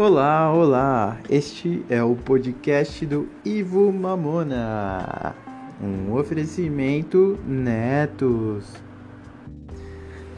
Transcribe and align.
Olá, 0.00 0.50
olá! 0.50 1.18
Este 1.28 1.84
é 1.90 2.02
o 2.02 2.16
podcast 2.16 3.04
do 3.04 3.28
Ivo 3.44 3.92
Mamona, 3.92 5.34
um 5.78 6.14
oferecimento 6.14 7.38
Netos. 7.46 8.64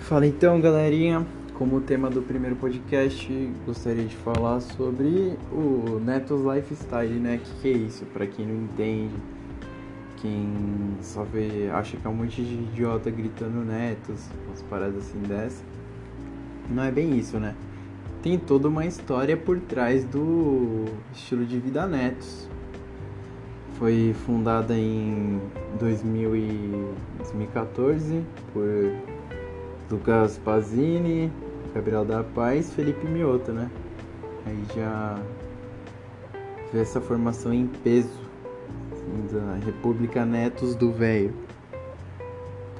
Fala 0.00 0.26
então, 0.26 0.60
galerinha. 0.60 1.24
Como 1.54 1.80
tema 1.80 2.10
do 2.10 2.22
primeiro 2.22 2.56
podcast, 2.56 3.32
gostaria 3.64 4.04
de 4.04 4.16
falar 4.16 4.58
sobre 4.58 5.38
o 5.52 6.00
Netos 6.04 6.40
Lifestyle, 6.42 7.20
né? 7.20 7.38
Que 7.38 7.60
que 7.62 7.68
é 7.68 7.76
isso? 7.86 8.04
Para 8.06 8.26
quem 8.26 8.44
não 8.44 8.64
entende, 8.64 9.14
quem 10.20 10.96
só 11.00 11.22
vê, 11.22 11.70
acha 11.72 11.96
que 11.96 12.04
é 12.04 12.10
um 12.10 12.14
monte 12.14 12.42
de 12.42 12.54
idiota 12.54 13.12
gritando 13.12 13.64
Netos, 13.64 14.28
umas 14.44 14.60
paradas 14.62 14.96
assim 14.96 15.20
dessa. 15.20 15.62
Não 16.68 16.82
é 16.82 16.90
bem 16.90 17.16
isso, 17.16 17.38
né? 17.38 17.54
Tem 18.22 18.38
toda 18.38 18.68
uma 18.68 18.86
história 18.86 19.36
por 19.36 19.58
trás 19.58 20.04
do 20.04 20.84
estilo 21.12 21.44
de 21.44 21.58
vida 21.58 21.86
Netos. 21.86 22.48
Foi 23.78 24.14
fundada 24.24 24.74
em 24.76 25.40
2000 25.80 26.36
e 26.36 26.92
2014 27.18 28.22
por 28.52 28.92
Lucas 29.90 30.38
Pazini, 30.38 31.32
Gabriel 31.74 32.04
da 32.04 32.22
Paz, 32.22 32.72
Felipe 32.72 33.04
Mioto, 33.06 33.50
né? 33.50 33.68
Aí 34.46 34.64
já 34.76 35.18
vê 36.72 36.80
essa 36.80 37.00
formação 37.00 37.52
em 37.52 37.66
peso 37.66 38.20
assim, 38.92 39.36
da 39.36 39.66
República 39.66 40.24
Netos 40.24 40.76
do 40.76 40.92
Velho. 40.92 41.34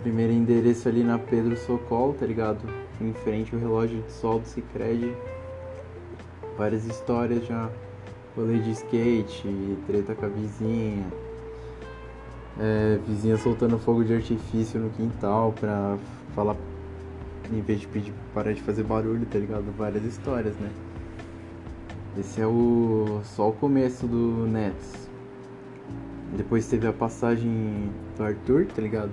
Primeiro 0.03 0.33
endereço 0.33 0.89
ali 0.89 1.03
na 1.03 1.19
Pedro 1.19 1.57
Socol, 1.57 2.15
tá 2.15 2.27
ligado? 2.27 2.81
Em 3.01 3.12
frente 3.12 3.55
ao 3.55 3.61
relógio 3.61 4.03
de 4.03 4.12
sol 4.12 4.39
do 4.41 4.47
Cicred 4.47 5.12
várias 6.57 6.85
histórias 6.85 7.45
já. 7.47 7.69
Rolê 8.37 8.59
de 8.59 8.71
skate, 8.71 9.77
treta 9.87 10.15
com 10.15 10.27
a 10.27 10.29
vizinha. 10.29 11.05
É, 12.59 12.99
vizinha 13.07 13.37
soltando 13.37 13.79
fogo 13.79 14.05
de 14.05 14.15
artifício 14.15 14.81
no 14.81 14.91
quintal 14.91 15.53
pra 15.59 15.99
falar. 16.34 16.57
Em 17.53 17.61
vez 17.61 17.81
de 17.81 17.89
pedir 17.89 18.12
para 18.12 18.43
parar 18.43 18.55
de 18.55 18.62
fazer 18.62 18.84
barulho, 18.84 19.27
tá 19.27 19.39
ligado? 19.39 19.65
Várias 19.77 20.05
histórias, 20.05 20.55
né? 20.56 20.71
Esse 22.19 22.41
é 22.41 22.47
o 22.47 23.21
só 23.25 23.49
o 23.49 23.53
começo 23.53 24.06
do 24.06 24.47
Nets. 24.47 25.09
Depois 26.37 26.67
teve 26.67 26.87
a 26.87 26.93
passagem 26.93 27.91
do 28.17 28.25
Arthur, 28.25 28.67
tá 28.67 28.81
ligado? 28.81 29.11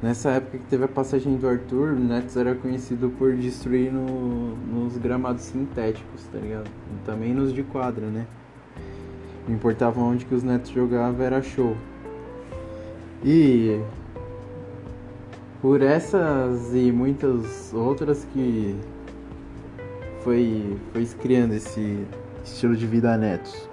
Nessa 0.00 0.30
época 0.30 0.58
que 0.58 0.66
teve 0.66 0.84
a 0.84 0.88
passagem 0.88 1.36
do 1.36 1.48
Arthur, 1.48 1.88
o 1.88 1.98
Nets 1.98 2.36
era 2.36 2.54
conhecido 2.54 3.10
por 3.18 3.34
destruir 3.34 3.92
no, 3.92 4.54
nos 4.54 4.96
gramados 4.96 5.42
sintéticos, 5.42 6.22
tá 6.32 6.38
ligado? 6.38 6.68
E 6.68 7.04
também 7.04 7.34
nos 7.34 7.52
de 7.52 7.64
quadra, 7.64 8.06
né? 8.06 8.24
Não 9.48 9.56
importava 9.56 10.00
onde 10.00 10.24
que 10.24 10.34
os 10.34 10.44
Nets 10.44 10.70
jogavam, 10.70 11.20
era 11.24 11.42
show. 11.42 11.76
E 13.24 13.80
por 15.60 15.82
essas 15.82 16.72
e 16.72 16.92
muitas 16.92 17.74
outras 17.74 18.24
que 18.32 18.76
foi, 20.22 20.78
foi 20.92 21.04
criando 21.20 21.54
esse 21.54 22.06
estilo 22.44 22.76
de 22.76 22.86
vida 22.86 23.16
Netos. 23.16 23.67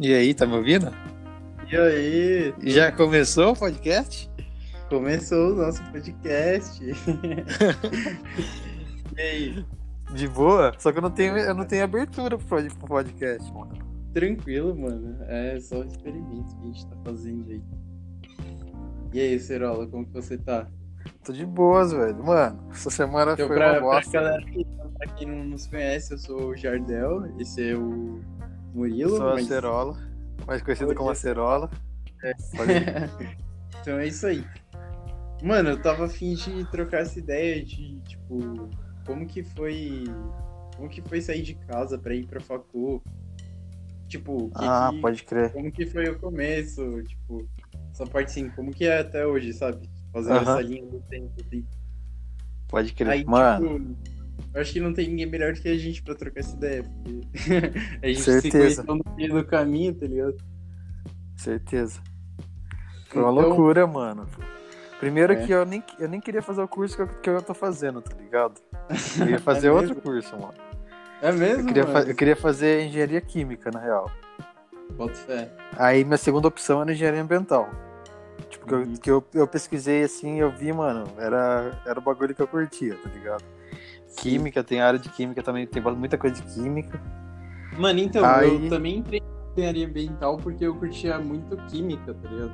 E 0.00 0.14
aí, 0.14 0.32
tá 0.32 0.46
me 0.46 0.54
ouvindo? 0.54 0.92
E 1.68 1.76
aí? 1.76 2.54
Já 2.62 2.92
começou 2.92 3.50
o 3.50 3.56
podcast? 3.56 4.30
Começou 4.88 5.50
o 5.50 5.56
nosso 5.56 5.82
podcast. 5.90 6.80
e 9.16 9.20
aí? 9.20 9.66
De 10.14 10.28
boa? 10.28 10.72
Só 10.78 10.92
que 10.92 10.98
eu 10.98 11.02
não 11.02 11.10
tenho, 11.10 11.36
eu 11.36 11.52
não 11.52 11.64
tenho 11.64 11.82
abertura 11.82 12.38
pro 12.38 12.86
podcast, 12.86 13.52
mano. 13.52 13.72
Tranquilo, 14.14 14.72
mano. 14.76 15.16
É 15.26 15.58
só 15.58 15.80
um 15.80 15.84
experimento 15.84 16.56
que 16.56 16.62
a 16.62 16.66
gente 16.66 16.86
tá 16.86 16.96
fazendo 17.04 17.50
aí. 17.50 17.62
E 19.12 19.20
aí, 19.20 19.40
Cerola, 19.40 19.84
como 19.88 20.06
que 20.06 20.12
você 20.12 20.38
tá? 20.38 20.68
Tô 21.24 21.32
de 21.32 21.44
boas, 21.44 21.92
velho. 21.92 22.22
Mano, 22.24 22.68
essa 22.70 22.88
semana 22.88 23.32
então, 23.32 23.48
foi 23.48 23.56
pra, 23.56 23.72
uma 23.72 23.80
bosta. 23.80 24.12
Pra, 24.12 24.20
galera, 24.20 24.46
pra 24.96 25.08
quem 25.08 25.26
não 25.26 25.44
nos 25.44 25.66
conhece, 25.66 26.12
eu 26.12 26.18
sou 26.18 26.50
o 26.50 26.56
Jardel. 26.56 27.24
Esse 27.40 27.70
é 27.70 27.76
o 27.76 28.20
Murilo. 28.78 29.16
Sou 29.16 29.30
mas... 29.30 29.44
Acerola, 29.46 29.98
mais 30.46 30.62
conhecido 30.62 30.94
como 30.94 31.10
Acerola. 31.10 31.70
É. 32.22 32.32
então 33.80 33.98
é 33.98 34.06
isso 34.06 34.26
aí. 34.26 34.44
Mano, 35.42 35.70
eu 35.70 35.82
tava 35.82 36.06
afim 36.06 36.34
de 36.34 36.64
trocar 36.70 37.02
essa 37.02 37.18
ideia 37.18 37.64
de, 37.64 38.00
tipo, 38.00 38.68
como 39.04 39.26
que 39.26 39.42
foi. 39.42 40.04
Como 40.76 40.88
que 40.88 41.02
foi 41.02 41.20
sair 41.20 41.42
de 41.42 41.54
casa 41.54 41.98
pra 41.98 42.14
ir 42.14 42.26
pra 42.26 42.40
facu? 42.40 43.02
Tipo, 44.08 44.48
que 44.48 44.64
ah, 44.64 44.90
que, 44.92 45.00
pode 45.00 45.22
crer. 45.24 45.52
Como 45.52 45.70
que 45.70 45.86
foi 45.86 46.08
o 46.08 46.18
começo? 46.18 47.02
Tipo, 47.02 47.48
essa 47.92 48.06
parte 48.06 48.30
assim, 48.30 48.48
como 48.50 48.72
que 48.72 48.86
é 48.86 49.00
até 49.00 49.26
hoje, 49.26 49.52
sabe? 49.52 49.88
Fazendo 50.12 50.38
essa 50.38 50.60
linha 50.60 50.86
do 50.86 51.00
tempo, 51.00 51.32
assim. 51.44 51.66
Pode 52.68 52.92
crer. 52.94 53.10
Aí, 53.10 53.24
Mano. 53.24 53.78
Tipo, 53.78 54.17
eu 54.54 54.60
acho 54.60 54.72
que 54.72 54.80
não 54.80 54.92
tem 54.92 55.08
ninguém 55.08 55.26
melhor 55.26 55.52
do 55.52 55.60
que 55.60 55.68
a 55.68 55.76
gente 55.78 56.02
pra 56.02 56.14
trocar 56.14 56.40
essa 56.40 56.56
ideia. 56.56 56.82
Porque 56.82 57.20
a 58.02 58.06
gente 58.08 58.20
Certeza. 58.20 58.40
se 58.42 58.50
conheceu 58.50 58.84
no 58.96 59.16
meio 59.16 59.34
do 59.34 59.44
caminho, 59.44 59.94
tá 59.94 60.06
ligado? 60.06 60.36
Certeza. 61.36 62.00
Foi 63.08 63.22
uma 63.22 63.32
então... 63.32 63.48
loucura, 63.48 63.86
mano. 63.86 64.26
Primeiro 64.98 65.32
É. 65.32 65.36
que 65.46 65.52
eu 65.52 65.64
nem, 65.64 65.82
eu 65.98 66.08
nem 66.08 66.20
queria 66.20 66.42
fazer 66.42 66.60
o 66.60 66.68
curso 66.68 66.96
que 66.96 67.02
eu, 67.02 67.06
que 67.08 67.30
eu 67.30 67.42
tô 67.42 67.54
fazendo, 67.54 68.02
tá 68.02 68.16
ligado? 68.16 68.60
Eu 68.90 68.96
queria 69.24 69.38
fazer 69.38 69.68
É 69.68 69.72
outro 69.72 69.94
curso, 69.94 70.36
mano. 70.36 70.54
É 71.22 71.30
mesmo? 71.32 71.62
Eu 71.62 71.66
queria, 71.66 71.82
eu 72.10 72.14
queria 72.14 72.36
fazer 72.36 72.82
engenharia 72.86 73.20
química, 73.20 73.70
na 73.70 73.80
real. 73.80 74.10
Bota 74.96 75.14
fé. 75.14 75.50
Aí 75.76 76.04
minha 76.04 76.16
segunda 76.16 76.48
opção 76.48 76.80
era 76.80 76.92
engenharia 76.92 77.20
ambiental. 77.22 77.68
Tipo, 78.48 78.66
que, 78.66 78.74
Uhum. 78.74 78.80
eu, 78.82 78.96
que 78.98 79.10
eu, 79.10 79.24
eu 79.34 79.46
pesquisei 79.46 80.02
assim, 80.02 80.40
eu 80.40 80.50
vi, 80.50 80.72
mano, 80.72 81.04
era, 81.18 81.80
era 81.86 81.98
o 81.98 82.02
bagulho 82.02 82.34
que 82.34 82.40
eu 82.42 82.46
curtia, 82.48 82.96
tá 82.96 83.10
ligado? 83.10 83.44
Química, 84.16 84.64
tem 84.64 84.80
área 84.80 84.98
de 84.98 85.08
química 85.10 85.42
também, 85.42 85.66
tem 85.66 85.82
muita 85.82 86.16
coisa 86.18 86.36
de 86.36 86.42
química. 86.54 87.00
Mano, 87.78 87.98
então, 88.00 88.24
Aí- 88.24 88.64
eu 88.64 88.70
também 88.70 88.98
entrei 88.98 89.20
em 89.20 89.52
engenharia 89.52 89.86
ambiental 89.86 90.36
porque 90.38 90.64
eu 90.66 90.74
curtia 90.74 91.18
muito 91.18 91.56
química, 91.68 92.14
tá 92.14 92.28
ligado? 92.28 92.52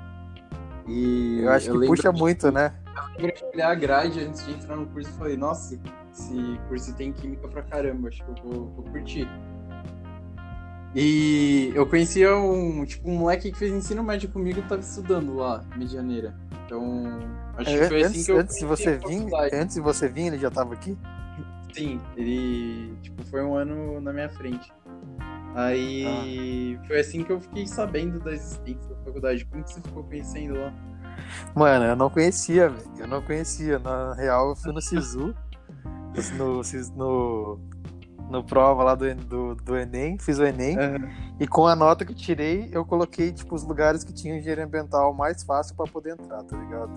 E 0.86 1.40
Eu 1.40 1.50
acho 1.50 1.66
que 1.66 1.72
lembro 1.78 1.96
puxa 1.96 2.12
de- 2.12 2.18
muito, 2.18 2.52
né? 2.52 2.74
Eu 3.16 3.22
lembro 3.26 3.36
de 3.36 3.44
olhar 3.54 3.70
a 3.70 3.74
grade 3.74 4.20
antes 4.20 4.44
de 4.44 4.52
entrar 4.52 4.76
no 4.76 4.86
curso 4.86 5.08
e 5.08 5.12
falei, 5.14 5.36
nossa, 5.36 5.80
esse 6.12 6.60
curso 6.68 6.94
tem 6.94 7.12
química 7.12 7.48
pra 7.48 7.62
caramba, 7.62 8.08
acho 8.08 8.22
que 8.22 8.30
eu 8.30 8.34
vou, 8.52 8.66
vou 8.70 8.84
curtir. 8.84 9.26
E 10.94 11.72
eu 11.74 11.86
conhecia 11.86 12.36
um, 12.36 12.84
tipo, 12.84 13.10
um 13.10 13.16
moleque 13.18 13.50
que 13.50 13.58
fez 13.58 13.72
ensino 13.72 14.02
médio 14.04 14.28
comigo 14.28 14.60
e 14.60 14.62
tava 14.62 14.80
estudando 14.80 15.34
lá, 15.34 15.64
medianeira. 15.76 16.34
Então, 16.66 17.04
acho 17.56 17.70
que 17.70 17.84
foi 17.88 18.02
assim 18.02 18.06
antes, 18.10 18.26
que 18.26 18.32
eu 18.32 18.38
antes 18.38 18.58
de 18.58 18.64
você 18.64 18.96
vir, 18.98 19.26
antes 19.52 19.74
de 19.74 19.80
você 19.80 20.08
vir, 20.08 20.26
ele 20.28 20.38
já 20.38 20.50
tava 20.50 20.74
aqui? 20.74 20.96
Sim, 21.74 22.00
ele, 22.16 22.94
tipo, 23.02 23.24
foi 23.26 23.42
um 23.42 23.54
ano 23.56 24.00
na 24.00 24.12
minha 24.12 24.28
frente. 24.28 24.72
Aí, 25.56 26.78
foi 26.86 27.00
assim 27.00 27.22
que 27.24 27.32
eu 27.32 27.40
fiquei 27.40 27.66
sabendo 27.66 28.20
da 28.20 28.32
existência 28.32 28.88
da 28.88 28.96
faculdade. 29.04 29.44
Como 29.46 29.62
que 29.62 29.72
você 29.72 29.80
ficou 29.80 30.04
conhecendo 30.04 30.54
lá? 30.54 30.72
Mano, 31.54 31.84
eu 31.84 31.96
não 31.96 32.10
conhecia, 32.10 32.68
velho. 32.68 32.90
Eu 32.98 33.06
não 33.08 33.22
conhecia. 33.22 33.78
Na 33.78 34.14
real, 34.14 34.50
eu 34.50 34.56
fui 34.56 34.72
no 34.72 34.80
Sisu, 34.80 35.34
no, 36.36 36.60
no, 36.96 37.60
no 38.30 38.44
prova 38.44 38.82
lá 38.82 38.94
do, 38.94 39.14
do, 39.14 39.54
do 39.56 39.76
Enem, 39.76 40.18
fiz 40.18 40.38
o 40.38 40.44
Enem, 40.44 40.76
e 41.38 41.46
com 41.46 41.66
a 41.66 41.76
nota 41.76 42.04
que 42.04 42.14
tirei, 42.14 42.68
eu 42.72 42.84
coloquei, 42.84 43.32
tipo, 43.32 43.54
os 43.54 43.62
lugares 43.64 44.02
que 44.02 44.12
tinham 44.12 44.36
engenharia 44.36 44.64
ambiental 44.64 45.12
mais 45.12 45.42
fácil 45.42 45.74
pra 45.76 45.86
poder 45.86 46.12
entrar, 46.14 46.42
tá 46.42 46.56
ligado? 46.56 46.90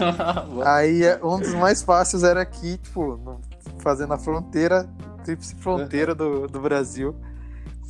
Aí, 0.66 1.04
é, 1.04 1.20
um 1.24 1.38
dos 1.38 1.54
mais 1.54 1.82
fáceis 1.82 2.22
era 2.24 2.40
aqui, 2.40 2.78
tipo, 2.78 3.16
no- 3.16 3.40
fazendo 3.78 4.12
a 4.14 4.18
fronteira, 4.18 4.88
tríplice 5.24 5.54
fronteira 5.56 6.14
do, 6.14 6.46
do 6.46 6.60
Brasil, 6.60 7.14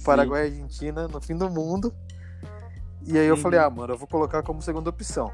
Paraguai 0.05 0.43
e 0.43 0.51
Argentina, 0.53 1.07
no 1.09 1.21
fim 1.21 1.37
do 1.37 1.49
mundo. 1.51 1.95
E 3.05 3.19
aí 3.19 3.27
eu 3.27 3.35
Uhum. 3.35 3.41
falei, 3.41 3.59
ah, 3.61 3.69
mano, 3.71 3.95
eu 3.95 3.99
vou 3.99 4.07
colocar 4.07 4.43
como 4.43 4.63
segunda 4.63 4.91
opção. 4.91 5.33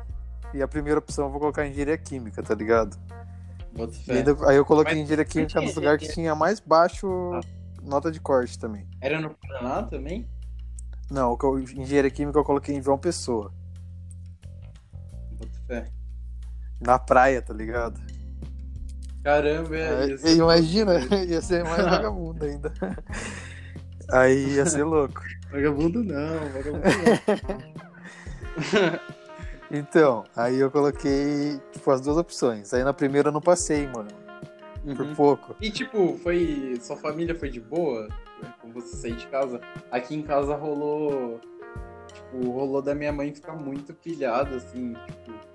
E 0.55 0.63
a 0.63 0.69
primeira 0.69 0.99
opção 0.99 1.27
eu 1.27 1.31
vou 1.31 1.41
colocar 1.41 1.67
engenharia 1.67 1.99
química, 1.99 2.43
tá 2.43 2.55
ligado? 2.55 2.97
Bota 3.77 3.93
fé. 3.93 4.15
ainda- 4.19 4.37
aí 4.49 4.57
eu 4.57 4.65
coloquei 4.65 4.95
Mas- 4.95 5.03
engenharia 5.03 5.25
química 5.25 5.61
nos 5.61 5.75
lugares 5.75 6.07
que 6.07 6.13
tinha 6.15 6.35
mais 6.35 6.59
baixo 6.59 7.07
nota 7.83 8.11
de 8.11 8.19
corte 8.21 8.59
também. 8.59 8.89
Era 9.01 9.21
no 9.21 9.31
Paraná 9.35 9.83
também? 9.83 10.27
Não, 11.11 11.37
eu- 11.43 11.59
engenharia 11.61 12.11
química 12.11 12.39
eu 12.39 12.45
coloquei 12.45 12.75
em 12.75 12.83
João 12.83 12.99
Pessoa. 12.99 13.53
Bota 15.39 15.59
fé. 15.67 15.89
Na 16.81 16.99
praia, 16.99 17.43
tá 17.43 17.53
ligado? 17.53 18.01
Caramba, 19.29 19.77
é 19.77 20.07
isso. 20.07 20.27
Imagina, 20.27 21.01
ia 21.29 21.43
ser 21.43 21.63
mais 21.63 21.85
vagabundo 21.85 22.43
ainda. 22.47 22.73
Aí 24.11 24.55
ia 24.55 24.65
ser 24.65 24.85
louco. 24.85 25.21
Vagabundo 25.53 26.03
não, 26.03 26.39
vagabundo 26.49 26.83
não. 28.81 28.99
então, 29.79 30.25
aí 30.35 30.59
eu 30.59 30.71
coloquei, 30.71 31.61
tipo, 31.71 31.91
as 31.91 32.01
duas 32.01 32.17
opções. 32.17 32.73
Aí 32.73 32.83
na 32.83 32.95
primeira 32.95 33.29
eu 33.29 33.33
não 33.33 33.43
passei, 33.43 33.87
mano. 33.87 34.09
Uhum. 34.83 34.97
Por 34.97 35.15
pouco. 35.15 35.57
E 35.61 35.71
tipo, 35.71 36.17
foi. 36.23 36.79
Sua 36.81 36.97
família 36.97 37.35
foi 37.35 37.51
de 37.51 37.61
boa? 37.61 38.09
Como 38.63 38.73
você 38.73 38.97
sair 38.97 39.17
de 39.17 39.27
casa? 39.27 39.61
Aqui 39.91 40.15
em 40.15 40.23
casa 40.23 40.57
rolou. 40.57 41.39
Tipo, 42.15 42.51
rolou 42.51 42.81
da 42.81 42.95
minha 42.95 43.13
mãe 43.13 43.35
ficar 43.35 43.53
muito 43.53 43.93
pilhada, 43.93 44.57
assim, 44.57 44.95
tipo 45.07 45.49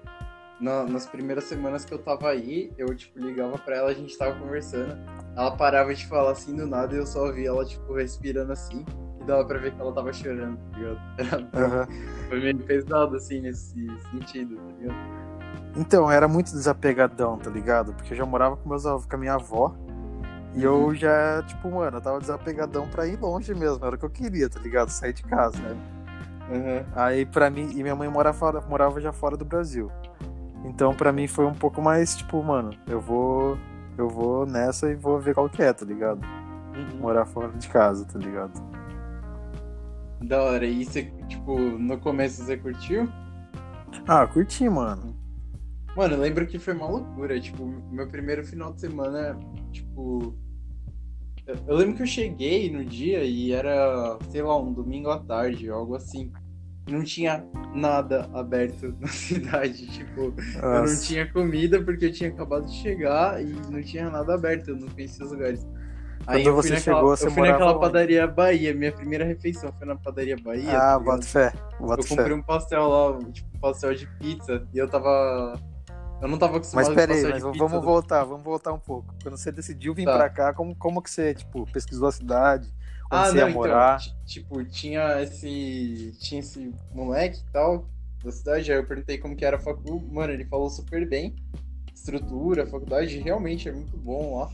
na, 0.63 0.85
nas 0.85 1.05
primeiras 1.05 1.43
semanas 1.43 1.83
que 1.83 1.93
eu 1.93 1.99
tava 1.99 2.29
aí, 2.29 2.71
eu, 2.77 2.95
tipo, 2.95 3.19
ligava 3.19 3.57
pra 3.57 3.75
ela, 3.75 3.89
a 3.89 3.93
gente 3.93 4.17
tava 4.17 4.39
conversando. 4.39 4.97
Ela 5.35 5.51
parava 5.57 5.93
de 5.93 6.07
falar 6.07 6.31
assim 6.31 6.55
do 6.55 6.65
nada 6.65 6.95
e 6.95 6.97
eu 6.97 7.05
só 7.05 7.29
via 7.33 7.49
ela, 7.49 7.65
tipo, 7.65 7.93
respirando 7.93 8.53
assim. 8.53 8.85
E 9.19 9.25
dava 9.25 9.43
pra 9.43 9.59
ver 9.59 9.73
que 9.73 9.81
ela 9.81 9.93
tava 9.93 10.13
chorando, 10.13 10.57
tá 10.71 10.77
ligado? 10.77 11.01
Era, 11.53 11.67
uhum. 11.67 12.27
Foi 12.29 12.39
meio 12.39 12.57
pesado, 12.59 13.17
assim, 13.17 13.41
nesse 13.41 13.75
sentido, 14.09 14.55
tá 14.55 14.73
ligado? 14.79 15.23
Então, 15.75 16.09
era 16.09 16.27
muito 16.27 16.51
desapegadão, 16.51 17.37
tá 17.37 17.49
ligado? 17.49 17.93
Porque 17.93 18.13
eu 18.13 18.17
já 18.17 18.25
morava 18.25 18.55
com, 18.55 18.69
meus, 18.69 18.83
com 18.83 19.15
a 19.15 19.17
minha 19.17 19.33
avó. 19.33 19.75
E 20.55 20.65
uhum. 20.65 20.89
eu 20.89 20.95
já, 20.95 21.43
tipo, 21.43 21.69
mano, 21.69 21.97
eu 21.97 22.01
tava 22.01 22.19
desapegadão 22.19 22.87
pra 22.87 23.05
ir 23.05 23.19
longe 23.19 23.53
mesmo. 23.53 23.83
Era 23.83 23.95
o 23.95 23.99
que 23.99 24.05
eu 24.05 24.09
queria, 24.09 24.47
tá 24.47 24.59
ligado? 24.59 24.89
Sair 24.89 25.13
de 25.13 25.23
casa, 25.23 25.57
né? 25.57 25.75
Uhum. 26.49 26.85
Aí, 26.95 27.25
pra 27.25 27.49
mim, 27.49 27.71
e 27.71 27.81
minha 27.81 27.95
mãe 27.95 28.07
morava, 28.07 28.37
fora, 28.37 28.61
morava 28.61 29.01
já 29.01 29.11
fora 29.11 29.35
do 29.35 29.43
Brasil. 29.43 29.91
Então, 30.63 30.95
para 30.95 31.11
mim 31.11 31.27
foi 31.27 31.45
um 31.45 31.53
pouco 31.53 31.81
mais 31.81 32.15
tipo, 32.15 32.41
mano, 32.41 32.71
eu 32.87 33.01
vou 33.01 33.57
eu 33.97 34.09
vou 34.09 34.45
nessa 34.45 34.89
e 34.89 34.95
vou 34.95 35.19
ver 35.19 35.35
qual 35.35 35.49
que 35.49 35.61
é, 35.61 35.71
tá 35.71 35.85
ligado? 35.85 36.21
Uhum. 36.75 36.99
Morar 36.99 37.25
fora 37.25 37.49
de 37.49 37.67
casa, 37.67 38.05
tá 38.05 38.17
ligado? 38.17 38.53
Da 40.23 40.41
hora. 40.41 40.65
E 40.65 40.83
você, 40.83 41.11
tipo, 41.27 41.59
no 41.59 41.99
começo 41.99 42.43
você 42.43 42.57
curtiu? 42.57 43.07
Ah, 44.07 44.25
curti, 44.25 44.67
mano. 44.67 45.15
Mano, 45.95 46.15
eu 46.15 46.21
lembro 46.21 46.47
que 46.47 46.57
foi 46.57 46.73
uma 46.73 46.87
loucura. 46.87 47.39
Tipo, 47.39 47.65
meu 47.91 48.07
primeiro 48.07 48.43
final 48.43 48.73
de 48.73 48.81
semana, 48.81 49.37
tipo. 49.71 50.35
Eu 51.67 51.75
lembro 51.75 51.95
que 51.97 52.03
eu 52.03 52.07
cheguei 52.07 52.71
no 52.71 52.85
dia 52.85 53.23
e 53.23 53.51
era, 53.51 54.17
sei 54.29 54.41
lá, 54.41 54.57
um 54.57 54.71
domingo 54.71 55.09
à 55.09 55.19
tarde, 55.19 55.69
algo 55.69 55.93
assim 55.93 56.31
não 56.87 57.03
tinha 57.03 57.45
nada 57.73 58.29
aberto 58.33 58.95
na 58.99 59.07
cidade. 59.09 59.87
Tipo, 59.87 60.31
Nossa. 60.31 60.59
eu 60.59 60.85
não 60.85 61.01
tinha 61.01 61.31
comida 61.31 61.81
porque 61.81 62.05
eu 62.05 62.11
tinha 62.11 62.29
acabado 62.29 62.65
de 62.65 62.75
chegar 62.75 63.41
e 63.41 63.45
não 63.69 63.81
tinha 63.81 64.09
nada 64.09 64.33
aberto, 64.35 64.69
eu 64.69 64.75
não 64.75 64.87
conhecia 64.89 65.25
os 65.25 65.31
lugares. 65.31 65.65
Aí 66.25 66.43
Quando 66.43 66.55
você 66.55 66.75
naquela, 66.75 66.97
chegou, 66.97 67.17
você 67.17 67.27
Eu 67.27 67.31
fui 67.31 67.41
naquela 67.49 67.71
onde? 67.71 67.81
padaria 67.81 68.25
Bahia, 68.27 68.73
minha 68.73 68.91
primeira 68.91 69.25
refeição 69.25 69.73
foi 69.77 69.85
na 69.85 69.95
padaria 69.95 70.37
Bahia. 70.41 70.69
Ah, 70.71 70.93
tá 70.93 70.99
bota 70.99 71.25
fé. 71.25 71.53
Bota 71.79 72.01
eu 72.01 72.07
comprei 72.07 72.27
fé. 72.27 72.33
um 72.33 72.41
pastel 72.41 72.87
lá, 72.87 73.19
tipo, 73.31 73.49
um 73.55 73.59
pastel 73.59 73.93
de 73.93 74.07
pizza, 74.19 74.65
e 74.73 74.77
eu 74.77 74.87
tava. 74.87 75.59
Eu 76.21 76.29
não 76.29 76.37
tava 76.37 76.55
acostumado 76.55 76.85
Mas 76.85 76.95
peraí, 76.95 77.21
mas 77.23 77.41
vamos 77.41 77.57
pizza, 77.57 77.79
voltar, 77.81 78.23
vamos 78.23 78.43
voltar 78.43 78.71
um 78.71 78.79
pouco. 78.79 79.13
Quando 79.21 79.37
você 79.37 79.51
decidiu 79.51 79.93
vir 79.93 80.05
tá. 80.05 80.15
pra 80.15 80.29
cá, 80.29 80.53
como, 80.53 80.73
como 80.75 81.01
que 81.01 81.09
você, 81.11 81.33
tipo, 81.33 81.69
pesquisou 81.73 82.07
a 82.07 82.11
cidade? 82.13 82.73
Ah, 83.13 83.31
não, 83.31 83.49
morar. 83.51 84.01
Então, 84.01 84.25
tipo, 84.25 84.63
tinha 84.65 85.21
esse. 85.21 86.15
Tinha 86.19 86.39
esse 86.39 86.73
moleque 86.93 87.39
e 87.39 87.51
tal, 87.51 87.87
da 88.23 88.31
cidade, 88.31 88.71
aí 88.71 88.77
eu 88.77 88.85
perguntei 88.85 89.17
como 89.17 89.35
que 89.35 89.45
era 89.45 89.57
a 89.57 89.59
facu, 89.59 90.01
mano, 90.11 90.33
ele 90.33 90.45
falou 90.45 90.69
super 90.69 91.07
bem. 91.07 91.35
Estrutura, 91.93 92.65
faculdade 92.65 93.17
realmente 93.19 93.69
é 93.69 93.71
muito 93.71 93.95
bom 93.97 94.39
lá. 94.39 94.51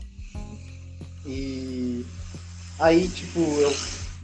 E 1.26 2.04
aí, 2.78 3.08
tipo, 3.08 3.40
eu 3.40 3.72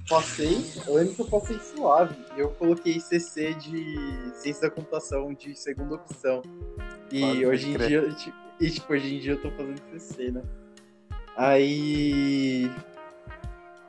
passei, 0.08 0.64
eu 0.86 0.94
lembro 0.94 1.14
que 1.14 1.22
eu 1.22 1.26
passei 1.26 1.58
suave. 1.58 2.16
Eu 2.36 2.50
coloquei 2.50 3.00
CC 3.00 3.54
de 3.54 3.96
ciência 4.34 4.62
da 4.62 4.70
computação 4.70 5.32
de 5.34 5.54
segunda 5.56 5.96
opção. 5.96 6.42
E 7.10 7.20
Pode 7.20 7.46
hoje 7.46 7.70
em 7.70 7.78
dia, 7.78 8.10
tipo, 8.12 8.36
e, 8.58 8.70
tipo, 8.70 8.92
hoje 8.92 9.14
em 9.14 9.20
dia 9.20 9.32
eu 9.32 9.42
tô 9.42 9.50
fazendo 9.50 9.80
CC, 9.92 10.30
né? 10.30 10.42
Aí 11.36 12.70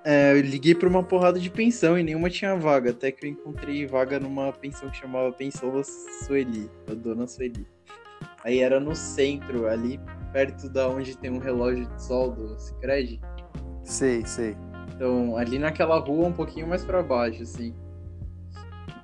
é, 0.09 0.31
eu 0.31 0.39
liguei 0.39 0.73
para 0.73 0.87
uma 0.87 1.03
porrada 1.03 1.37
de 1.37 1.49
pensão 1.49 1.99
e 1.99 2.03
nenhuma 2.03 2.29
tinha 2.29 2.55
vaga, 2.55 2.91
até 2.91 3.11
que 3.11 3.25
eu 3.25 3.29
encontrei 3.29 3.85
vaga 3.85 4.17
numa 4.17 4.53
pensão 4.53 4.89
que 4.89 4.95
chamava 4.95 5.33
Pensão 5.33 5.69
da 5.69 5.83
Sueli, 5.83 6.71
da 6.87 6.93
Dona 6.93 7.27
Sueli. 7.27 7.67
Aí 8.41 8.59
era 8.59 8.79
no 8.79 8.95
centro, 8.95 9.67
ali 9.67 9.99
perto 10.31 10.69
da 10.69 10.87
onde 10.87 11.17
tem 11.17 11.29
um 11.29 11.39
relógio 11.39 11.85
de 11.87 12.01
sol 12.01 12.31
do 12.31 12.57
Cicred. 12.57 13.19
Sei, 13.83 14.25
sei. 14.25 14.55
Então, 14.95 15.35
ali 15.35 15.59
naquela 15.59 15.99
rua, 15.99 16.27
um 16.27 16.33
pouquinho 16.33 16.67
mais 16.67 16.85
para 16.85 17.03
baixo, 17.03 17.43
assim. 17.43 17.75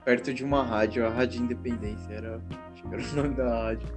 Perto 0.05 0.33
de 0.33 0.45
uma 0.45 0.63
rádio, 0.63 1.05
a 1.05 1.09
Rádio 1.09 1.43
Independência, 1.43 2.13
era, 2.13 2.41
acho 2.71 2.81
que 2.81 2.93
era 2.93 3.03
o 3.03 3.15
nome 3.17 3.35
da 3.35 3.63
rádio. 3.63 3.89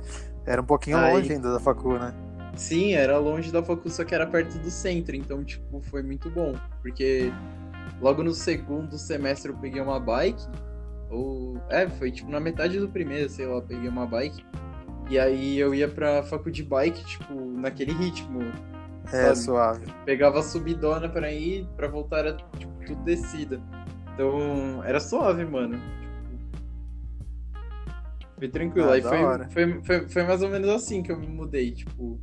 Era 0.45 0.61
um 0.61 0.67
pouquinho 0.67 0.97
Aí... 0.97 1.13
longe 1.13 1.33
ainda 1.33 1.53
da 1.53 1.61
facu, 1.61 2.01
né? 2.01 2.13
Sim, 2.57 2.95
era 2.95 3.19
longe 3.19 3.53
da 3.53 3.63
facu, 3.63 3.89
só 3.91 4.03
que 4.03 4.15
era 4.15 4.27
perto 4.27 4.59
do 4.59 4.71
centro, 4.71 5.15
então, 5.15 5.45
tipo, 5.45 5.81
foi 5.83 6.03
muito 6.03 6.31
bom. 6.31 6.55
Porque 6.81 7.31
logo 8.01 8.23
no 8.23 8.33
segundo 8.33 8.97
semestre 8.99 9.53
eu 9.53 9.57
peguei 9.57 9.81
uma 9.81 10.01
bike, 10.01 10.43
ou... 11.11 11.61
É, 11.69 11.89
foi 11.89 12.11
tipo 12.11 12.31
na 12.31 12.41
metade 12.41 12.79
do 12.79 12.89
primeiro, 12.89 13.29
sei 13.29 13.47
lá, 13.47 13.61
peguei 13.61 13.89
uma 13.89 14.07
bike. 14.07 14.45
E 15.09 15.19
aí 15.19 15.59
eu 15.59 15.75
ia 15.75 15.87
pra 15.87 16.23
facu 16.23 16.51
de 16.51 16.63
bike, 16.63 17.05
tipo, 17.05 17.35
naquele 17.35 17.93
ritmo. 17.93 18.41
É, 19.07 19.27
sabe? 19.27 19.39
suave. 19.39 19.87
Pegava 20.05 20.41
a 20.41 20.43
subidona 20.43 21.09
pra 21.09 21.31
ir, 21.31 21.67
pra 21.77 21.87
voltar 21.89 22.21
era, 22.21 22.37
tipo, 22.59 22.73
tudo 22.87 23.03
descida. 23.05 23.61
Então, 24.15 24.83
era 24.83 24.99
suave, 24.99 25.45
mano. 25.45 25.79
Foi 28.39 28.49
tranquilo. 28.49 28.89
Ah, 28.89 28.95
aí 28.95 29.03
foi, 29.03 29.49
foi, 29.51 29.83
foi, 29.83 30.09
foi, 30.09 30.23
mais 30.25 30.43
ou 30.43 30.49
menos 30.49 30.69
assim 30.71 31.03
que 31.03 31.13
eu 31.13 31.19
me 31.19 31.27
mudei, 31.27 31.71
tipo. 31.71 32.19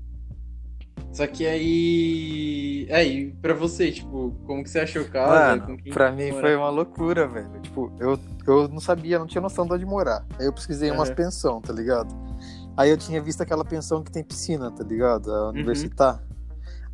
Só 1.12 1.28
que 1.28 1.46
aí. 1.46 2.88
É, 2.90 3.06
e 3.06 3.32
pra 3.34 3.54
você, 3.54 3.92
tipo, 3.92 4.36
como 4.48 4.64
que 4.64 4.70
você 4.70 4.80
achou 4.80 5.04
o 5.04 5.10
casa? 5.10 5.58
Mano, 5.58 5.78
pra 5.94 6.12
mim 6.12 6.32
morar? 6.32 6.42
foi 6.42 6.56
uma 6.56 6.70
loucura, 6.70 7.28
velho. 7.28 7.62
Tipo, 7.62 7.92
eu, 8.00 8.20
eu 8.48 8.68
não 8.68 8.80
sabia, 8.80 9.20
não 9.20 9.28
tinha 9.28 9.42
noção 9.42 9.66
de 9.66 9.74
onde 9.74 9.86
morar. 9.86 10.26
Aí 10.40 10.48
eu 10.48 10.54
pesquisei 10.54 10.90
uhum. 10.90 10.98
umas 10.98 11.12
pensão, 11.12 11.62
tá 11.62 11.72
ligado? 11.72 12.14
Aí 12.76 12.90
eu 12.90 12.98
tinha 12.98 13.22
visto 13.22 13.42
aquela 13.42 13.64
pensão 13.64 14.04
que 14.04 14.12
tem 14.12 14.24
piscina, 14.24 14.72
tá 14.72 14.84
ligado? 14.84 15.32
A 15.32 15.44
uhum. 15.44 15.50
universitar. 15.50 16.16
Uhum. 16.16 16.34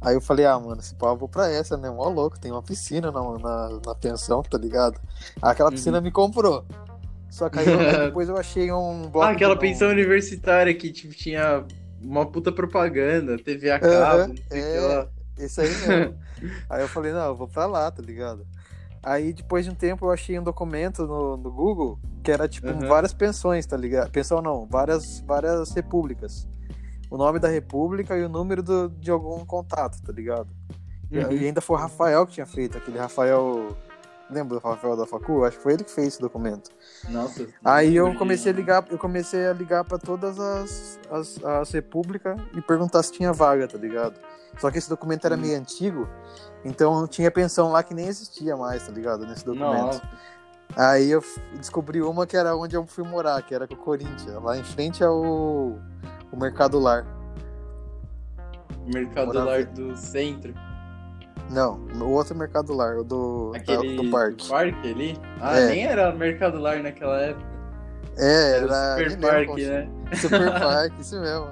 Aí 0.02 0.16
eu 0.16 0.22
falei, 0.22 0.46
ah, 0.46 0.60
mano, 0.60 0.80
esse 0.82 0.96
pau 0.96 1.14
eu 1.14 1.18
vou 1.18 1.30
pra 1.30 1.50
essa, 1.50 1.78
né? 1.78 1.90
Mó 1.90 2.10
louco, 2.10 2.40
tem 2.40 2.52
uma 2.52 2.64
piscina 2.64 3.12
na, 3.12 3.22
na, 3.22 3.80
na 3.86 3.96
pensão, 3.96 4.42
tá 4.42 4.58
ligado? 4.58 5.00
Aquela 5.42 5.72
piscina 5.72 5.98
uhum. 5.98 6.04
me 6.04 6.12
comprou. 6.12 6.66
Só 7.30 7.48
que 7.48 7.60
aí, 7.60 7.68
eu, 7.68 7.78
depois 8.08 8.28
eu 8.28 8.38
achei 8.38 8.72
um 8.72 9.04
bloco. 9.04 9.22
Ah, 9.28 9.30
aquela 9.30 9.56
pensão 9.56 9.90
universitária 9.90 10.74
que 10.74 10.92
tipo, 10.92 11.14
tinha 11.14 11.64
uma 12.02 12.26
puta 12.26 12.52
propaganda, 12.52 13.38
TV 13.38 13.72
a 13.72 13.80
cabo, 13.80 14.34
uhum, 14.34 14.36
é, 14.52 15.08
Isso 15.38 15.62
aí 15.62 15.70
mesmo. 15.70 16.18
aí 16.70 16.82
eu 16.82 16.88
falei, 16.88 17.12
não, 17.12 17.26
eu 17.28 17.36
vou 17.36 17.48
pra 17.48 17.66
lá, 17.66 17.90
tá 17.92 18.02
ligado? 18.02 18.46
Aí 19.02 19.34
depois 19.34 19.66
de 19.66 19.72
um 19.72 19.76
tempo 19.76 20.06
eu 20.06 20.12
achei 20.12 20.38
um 20.38 20.44
documento 20.44 21.06
no, 21.06 21.38
no 21.38 21.52
Google 21.52 22.00
que 22.24 22.32
era 22.32 22.48
tipo 22.48 22.68
uhum. 22.68 22.88
várias 22.88 23.14
pensões, 23.14 23.66
tá 23.66 23.78
ligado? 23.78 24.12
Pensão 24.12 24.42
não, 24.42 24.68
várias, 24.68 25.22
várias 25.22 25.72
repúblicas. 25.72 26.48
O 27.10 27.18
nome 27.18 27.40
da 27.40 27.48
república 27.48 28.18
e 28.18 28.24
o 28.24 28.30
número 28.30 28.62
do, 28.62 28.90
de 28.90 29.10
algum 29.10 29.44
contato, 29.46 30.02
tá 30.02 30.12
ligado? 30.12 30.50
Uhum. 31.12 31.32
E 31.32 31.46
ainda 31.46 31.62
foi 31.62 31.78
o 31.78 31.80
Rafael 31.80 32.26
que 32.28 32.34
tinha 32.34 32.46
feito, 32.46 32.78
aquele 32.78 33.00
Rafael 33.00 33.76
Lembra 34.30 34.60
do 34.60 34.68
Rafael 34.68 34.96
da 34.96 35.06
Facu? 35.06 35.44
Acho 35.44 35.58
que 35.58 35.64
foi 35.64 35.74
ele 35.74 35.84
que 35.84 35.92
fez 35.92 36.10
esse 36.10 36.22
documento. 36.22 36.70
Nossa. 37.10 37.48
Aí 37.66 37.96
eu 37.96 38.14
comecei 38.16 38.52
a 38.52 38.56
ligar, 38.56 38.86
eu 38.90 38.98
comecei 38.98 39.48
a 39.48 39.54
ligar 39.54 39.84
para 39.84 39.98
todas 39.98 40.40
as, 40.40 41.00
as, 41.10 41.44
as 41.44 41.72
repúblicas 41.72 42.40
e 42.56 42.62
perguntar 42.62 43.02
se 43.02 43.12
tinha 43.12 43.34
vaga, 43.34 43.68
tá 43.68 43.78
ligado? 43.78 44.20
Só 44.60 44.70
que 44.70 44.78
esse 44.78 44.90
documento 44.90 45.26
era 45.26 45.36
hum. 45.36 45.40
meio 45.40 45.58
antigo, 45.58 46.08
então 46.64 47.08
tinha 47.08 47.32
pensão 47.32 47.72
lá 47.72 47.82
que 47.82 47.94
nem 47.94 48.08
existia 48.08 48.56
mais, 48.56 48.86
tá 48.86 48.92
ligado? 48.92 49.26
Nesse 49.26 49.46
documento. 49.46 50.02
Aí 50.76 51.10
eu 51.10 51.24
descobri 51.56 52.02
uma 52.02 52.28
que 52.28 52.38
era 52.38 52.56
onde 52.56 52.76
eu 52.76 52.86
fui 52.86 53.04
morar, 53.04 53.42
que 53.42 53.56
era 53.56 53.68
com 53.68 53.74
o 53.74 53.78
Corinthians, 53.78 54.44
lá 54.44 54.56
em 54.58 54.64
frente 54.64 55.04
ao 55.04 55.20
o 56.32 56.38
Mercado 56.38 56.80
Lar. 56.80 57.06
Mercado 58.86 59.34
Lar 59.34 59.66
do 59.66 59.98
centro. 59.98 60.54
Não, 61.50 61.80
o 62.00 62.12
outro 62.12 62.36
Mercado 62.36 62.74
Lar, 62.74 62.98
o 62.98 63.04
do, 63.04 63.52
Aquele 63.56 63.96
da, 63.96 64.04
do 64.04 64.10
parque. 64.12 64.44
Do 64.44 64.50
parque 64.50 64.92
ali? 64.92 65.18
Ah, 65.42 65.60
é. 65.60 65.68
nem 65.68 65.86
era 65.86 66.12
Mercado 66.12 66.60
Lar 66.60 66.82
naquela 66.82 67.20
época. 67.20 67.50
É, 68.18 68.58
era. 68.58 68.98
era 68.98 69.10
Super 69.10 69.20
Parque, 69.20 69.66
né? 69.66 69.90
Super 70.14 70.52
Parque, 70.60 71.02
isso 71.02 71.20
mesmo. 71.20 71.48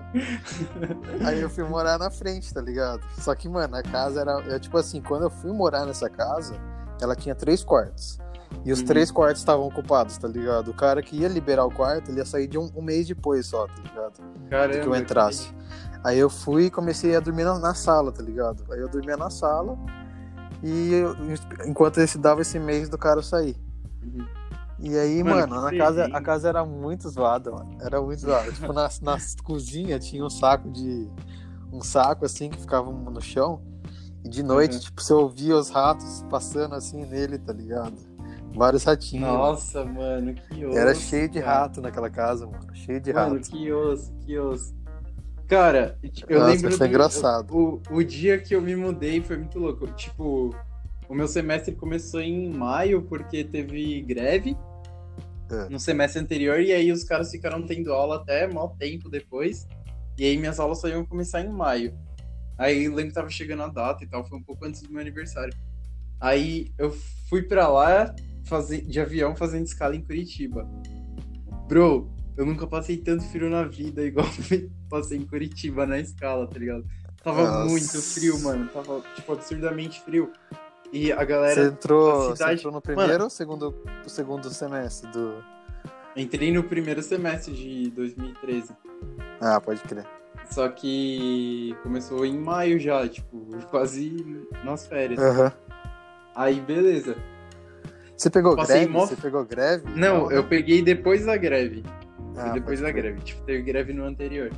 Aí 1.25 1.39
eu 1.39 1.49
fui 1.49 1.63
morar 1.63 1.97
na 1.97 2.11
frente, 2.11 2.53
tá 2.53 2.61
ligado? 2.61 3.01
Só 3.19 3.33
que, 3.33 3.47
mano, 3.47 3.75
a 3.75 3.81
casa 3.81 4.21
era. 4.21 4.33
Eu, 4.41 4.59
tipo 4.59 4.77
assim, 4.77 5.01
quando 5.01 5.23
eu 5.23 5.29
fui 5.29 5.51
morar 5.51 5.85
nessa 5.85 6.09
casa, 6.09 6.55
ela 7.01 7.15
tinha 7.15 7.33
três 7.33 7.63
quartos. 7.63 8.19
E 8.65 8.71
os 8.71 8.79
uhum. 8.79 8.85
três 8.85 9.11
quartos 9.11 9.41
estavam 9.41 9.65
ocupados, 9.65 10.17
tá 10.17 10.27
ligado? 10.27 10.71
O 10.71 10.73
cara 10.73 11.01
que 11.01 11.15
ia 11.15 11.27
liberar 11.27 11.65
o 11.65 11.71
quarto, 11.71 12.11
ele 12.11 12.19
ia 12.19 12.25
sair 12.25 12.47
de 12.47 12.57
um, 12.57 12.69
um 12.75 12.81
mês 12.81 13.07
depois 13.07 13.45
só, 13.45 13.65
tá 13.67 13.81
ligado? 13.81 14.13
Caramba. 14.49 14.79
que 14.79 14.87
eu 14.87 14.95
entrasse. 14.95 15.49
Aí 16.03 16.19
eu 16.19 16.29
fui 16.29 16.65
e 16.65 16.71
comecei 16.71 17.15
a 17.15 17.19
dormir 17.19 17.43
na, 17.43 17.57
na, 17.59 17.73
sala, 17.73 18.11
tá 18.11 18.21
ligado? 18.21 18.63
Aí 18.71 18.79
eu 18.79 18.89
dormia 18.89 19.17
na 19.17 19.29
sala 19.29 19.77
e 20.63 20.93
eu, 20.93 21.15
enquanto 21.65 21.99
esse 21.99 22.17
dava 22.17 22.41
esse 22.41 22.59
mês 22.59 22.89
do 22.89 22.97
cara 22.97 23.21
sair. 23.21 23.55
Uhum. 24.03 24.25
E 24.79 24.97
aí, 24.97 25.23
mano, 25.23 25.55
mano 25.55 25.67
a, 25.67 25.75
casa, 25.75 26.05
a 26.05 26.21
casa 26.21 26.49
era 26.49 26.63
muito 26.63 27.09
zoada, 27.09 27.51
mano. 27.51 27.77
Era 27.81 28.01
muito 28.01 28.21
zoada. 28.21 28.51
tipo, 28.51 28.71
na, 28.73 28.89
na 29.01 29.17
cozinha 29.43 29.97
tinha 29.99 30.23
um 30.23 30.29
saco 30.29 30.69
de. 30.69 31.09
Um 31.71 31.81
saco 31.81 32.25
assim 32.25 32.49
que 32.49 32.59
ficava 32.59 32.91
no 32.91 33.21
chão. 33.21 33.61
E 34.23 34.29
de 34.29 34.43
noite, 34.43 34.75
uhum. 34.75 34.79
tipo, 34.81 35.01
você 35.01 35.13
ouvia 35.13 35.55
os 35.55 35.69
ratos 35.69 36.23
passando 36.29 36.75
assim 36.75 37.05
nele, 37.05 37.37
tá 37.37 37.53
ligado? 37.53 37.97
Vários 38.53 38.83
ratinhos. 38.83 39.27
Nossa, 39.27 39.85
mano, 39.85 40.33
que 40.33 40.65
osso. 40.65 40.77
Era 40.77 40.95
cheio 40.95 41.29
de 41.29 41.39
rato 41.39 41.81
naquela 41.81 42.09
casa, 42.09 42.45
mano. 42.45 42.67
Cheio 42.73 42.99
de 42.99 43.13
mano, 43.13 43.35
rato. 43.35 43.49
que 43.49 43.71
osso, 43.71 44.13
que 44.25 44.37
osso. 44.37 44.75
Cara, 45.47 45.97
eu 46.27 46.39
Nossa, 46.39 46.51
lembro. 46.51 46.71
Foi 46.71 46.87
do, 46.87 46.93
engraçado. 46.93 47.55
O, 47.55 47.81
o 47.89 48.03
dia 48.03 48.37
que 48.37 48.53
eu 48.55 48.61
me 48.61 48.75
mudei 48.75 49.21
foi 49.21 49.37
muito 49.37 49.57
louco. 49.59 49.87
Tipo, 49.87 50.53
o 51.07 51.15
meu 51.15 51.27
semestre 51.27 51.73
começou 51.73 52.19
em 52.19 52.49
maio 52.49 53.01
porque 53.03 53.43
teve 53.43 54.01
greve 54.01 54.57
é. 55.49 55.69
no 55.69 55.79
semestre 55.79 56.21
anterior 56.21 56.59
e 56.59 56.73
aí 56.73 56.91
os 56.91 57.03
caras 57.03 57.31
ficaram 57.31 57.61
tendo 57.65 57.93
aula 57.93 58.17
até 58.17 58.45
mal 58.47 58.75
tempo 58.77 59.09
depois. 59.09 59.65
E 60.17 60.25
aí 60.25 60.37
minhas 60.37 60.59
aulas 60.59 60.79
só 60.81 60.87
iam 60.89 61.05
começar 61.05 61.41
em 61.41 61.49
maio. 61.49 61.97
Aí 62.57 62.85
eu 62.85 62.91
lembro 62.93 63.09
que 63.09 63.15
tava 63.15 63.29
chegando 63.29 63.63
a 63.63 63.67
data 63.67 64.03
e 64.03 64.07
tal, 64.07 64.25
foi 64.25 64.37
um 64.37 64.43
pouco 64.43 64.65
antes 64.65 64.81
do 64.81 64.91
meu 64.91 64.99
aniversário. 64.99 65.53
Aí 66.19 66.71
eu 66.77 66.91
fui 67.29 67.43
para 67.43 67.67
lá 67.67 68.13
de 68.85 68.99
avião 68.99 69.35
fazendo 69.35 69.65
escala 69.65 69.95
em 69.95 70.01
Curitiba. 70.01 70.67
Bro, 71.67 72.09
eu 72.37 72.45
nunca 72.45 72.65
passei 72.67 72.97
tanto 72.97 73.23
frio 73.25 73.49
na 73.49 73.63
vida 73.63 74.03
igual 74.03 74.27
passei 74.89 75.17
em 75.17 75.25
Curitiba 75.25 75.85
na 75.85 75.99
escala, 75.99 76.47
tá 76.47 76.57
ligado? 76.57 76.85
Tava 77.23 77.43
Nossa. 77.43 77.65
muito 77.65 78.01
frio, 78.01 78.39
mano. 78.39 78.69
Tava, 78.69 79.01
tipo, 79.15 79.33
absurdamente 79.33 80.01
frio. 80.01 80.31
E 80.93 81.11
a 81.11 81.23
galera. 81.25 81.61
Você 81.61 81.67
entrou, 81.67 82.35
cidade... 82.35 82.37
você 82.37 82.53
entrou 82.53 82.73
no 82.73 82.81
primeiro 82.81 83.11
mano, 83.11 83.23
ou 83.25 83.29
segundo, 83.29 83.75
segundo 84.07 84.49
semestre 84.49 85.11
do. 85.11 85.43
Entrei 86.15 86.51
no 86.51 86.63
primeiro 86.63 87.03
semestre 87.03 87.53
de 87.53 87.89
2013. 87.91 88.73
Ah, 89.41 89.59
pode 89.59 89.81
crer. 89.81 90.05
Só 90.49 90.69
que 90.69 91.75
começou 91.83 92.25
em 92.25 92.37
maio 92.37 92.79
já, 92.79 93.07
tipo, 93.07 93.45
quase 93.69 94.45
nas 94.63 94.87
férias. 94.87 95.19
Uhum. 95.19 95.51
Aí, 96.33 96.61
beleza. 96.61 97.17
Você 98.17 98.29
pegou 98.29 98.55
Passei 98.55 98.79
greve? 98.79 98.91
Mó... 98.91 99.05
Você 99.05 99.15
pegou 99.15 99.45
greve? 99.45 99.83
Não, 99.95 100.23
Não 100.23 100.31
eu 100.31 100.41
né? 100.41 100.47
peguei 100.49 100.81
depois 100.81 101.25
da 101.25 101.37
greve. 101.37 101.83
Ah, 102.35 102.49
depois 102.49 102.81
da 102.81 102.91
greve. 102.91 103.19
Tipo, 103.21 103.43
teve 103.43 103.61
greve 103.61 103.93
no 103.93 104.03
anterior. 104.03 104.51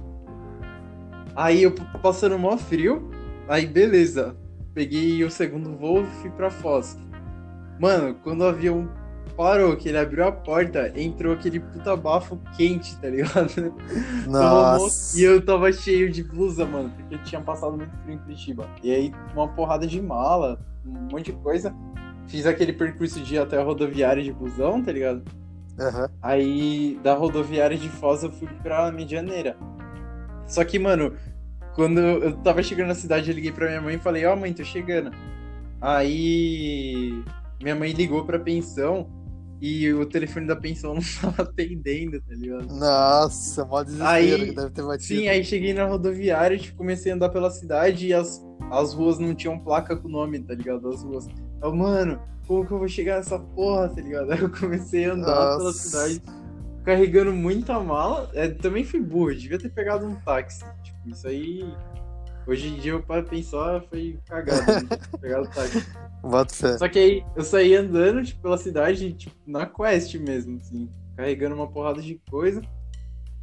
Aí 1.35 1.63
eu 1.63 1.73
passando 2.01 2.37
mó 2.39 2.57
frio. 2.57 3.09
Aí, 3.47 3.65
beleza. 3.65 4.35
Peguei 4.73 5.23
o 5.23 5.31
segundo 5.31 5.75
voo 5.77 6.03
e 6.03 6.21
fui 6.21 6.29
pra 6.31 6.49
Foz. 6.49 6.97
Mano, 7.79 8.15
quando 8.23 8.41
o 8.41 8.47
avião 8.47 8.89
parou, 9.35 9.75
que 9.75 9.87
ele 9.87 9.97
abriu 9.97 10.27
a 10.27 10.31
porta, 10.31 10.91
entrou 10.95 11.33
aquele 11.33 11.59
puta 11.59 11.95
bafo 11.95 12.37
quente, 12.57 12.97
tá 12.99 13.09
ligado? 13.09 13.73
Nossa. 14.27 15.17
E 15.17 15.23
eu 15.23 15.43
tava 15.43 15.71
cheio 15.71 16.11
de 16.11 16.23
blusa, 16.23 16.65
mano, 16.65 16.89
porque 16.89 17.15
eu 17.15 17.23
tinha 17.23 17.41
passado 17.41 17.77
muito 17.77 17.91
frio 18.03 18.15
em 18.15 18.17
Curitiba. 18.17 18.69
E 18.83 18.91
aí, 18.93 19.13
uma 19.33 19.47
porrada 19.47 19.87
de 19.87 20.01
mala, 20.01 20.59
um 20.85 21.07
monte 21.11 21.31
de 21.31 21.33
coisa. 21.33 21.73
Fiz 22.29 22.45
aquele 22.45 22.71
percurso 22.71 23.19
de 23.21 23.35
ir 23.35 23.39
até 23.39 23.57
a 23.57 23.63
rodoviária 23.63 24.23
de 24.23 24.31
busão, 24.31 24.83
tá 24.83 24.91
ligado? 24.91 25.23
Uhum. 25.79 26.07
Aí, 26.21 26.99
da 27.03 27.13
rodoviária 27.13 27.77
de 27.77 27.89
Foz, 27.89 28.23
eu 28.23 28.31
fui 28.31 28.47
pra 28.61 28.91
Medianeira. 28.91 29.57
Só 30.47 30.63
que, 30.63 30.77
mano, 30.77 31.13
quando 31.73 31.99
eu 31.99 32.37
tava 32.37 32.61
chegando 32.61 32.89
na 32.89 32.95
cidade, 32.95 33.29
eu 33.29 33.35
liguei 33.35 33.51
pra 33.51 33.67
minha 33.67 33.81
mãe 33.81 33.95
e 33.95 33.99
falei, 33.99 34.25
ó, 34.25 34.33
oh, 34.33 34.37
mãe, 34.37 34.53
tô 34.53 34.63
chegando. 34.63 35.11
Aí, 35.81 37.23
minha 37.61 37.75
mãe 37.75 37.91
ligou 37.93 38.25
pra 38.25 38.37
pensão 38.37 39.09
e 39.61 39.91
o 39.93 40.05
telefone 40.05 40.47
da 40.47 40.55
pensão 40.55 40.93
não 40.95 41.01
tava 41.21 41.43
atendendo, 41.43 42.19
tá 42.21 42.33
ligado? 42.35 42.67
Nossa, 42.73 43.65
mó 43.65 43.83
desespero 43.83 44.09
aí, 44.09 44.45
que 44.45 44.55
deve 44.55 44.69
ter 44.71 44.83
batido. 44.83 45.19
Sim, 45.21 45.27
aí 45.27 45.43
cheguei 45.43 45.73
na 45.73 45.85
rodoviária, 45.85 46.57
tipo, 46.57 46.77
comecei 46.77 47.11
a 47.11 47.15
andar 47.15 47.29
pela 47.29 47.51
cidade 47.51 48.07
e 48.07 48.13
as, 48.13 48.45
as 48.71 48.93
ruas 48.93 49.19
não 49.19 49.33
tinham 49.33 49.59
placa 49.59 49.95
com 49.95 50.07
o 50.07 50.11
nome, 50.11 50.39
tá 50.39 50.53
ligado? 50.53 50.87
As 50.89 51.03
ruas. 51.03 51.27
Eu, 51.61 51.75
mano, 51.75 52.19
como 52.47 52.65
que 52.65 52.71
eu 52.71 52.79
vou 52.79 52.87
chegar 52.87 53.17
nessa 53.17 53.39
porra, 53.39 53.89
tá 53.89 54.01
ligado? 54.01 54.31
Aí 54.33 54.41
eu 54.41 54.49
comecei 54.49 55.05
a 55.05 55.13
andar 55.13 55.35
Nossa. 55.35 55.57
pela 55.57 55.73
cidade 55.73 56.21
carregando 56.83 57.31
muita 57.31 57.79
mala. 57.79 58.29
É, 58.33 58.47
também 58.47 58.83
fui 58.83 58.99
burro, 58.99 59.35
devia 59.35 59.59
ter 59.59 59.69
pegado 59.69 60.05
um 60.05 60.15
táxi. 60.15 60.65
Tipo, 60.83 61.09
isso 61.09 61.27
aí 61.27 61.63
Hoje 62.49 62.67
em 62.67 62.79
dia, 62.79 62.97
para 62.99 63.21
pensar, 63.21 63.79
foi 63.83 64.17
cagado. 64.25 64.87
Né? 64.89 64.97
Pegar 65.21 65.43
o 65.43 65.47
táxi. 65.47 65.85
Bota 66.23 66.51
fé. 66.51 66.77
Só 66.79 66.89
que 66.89 66.97
aí 66.97 67.23
eu 67.35 67.43
saí 67.43 67.75
andando 67.75 68.23
tipo, 68.23 68.41
pela 68.41 68.57
cidade, 68.57 69.13
tipo, 69.13 69.35
na 69.45 69.67
quest 69.67 70.15
mesmo, 70.15 70.57
assim, 70.57 70.89
carregando 71.15 71.53
uma 71.53 71.67
porrada 71.67 72.01
de 72.01 72.19
coisa. 72.27 72.59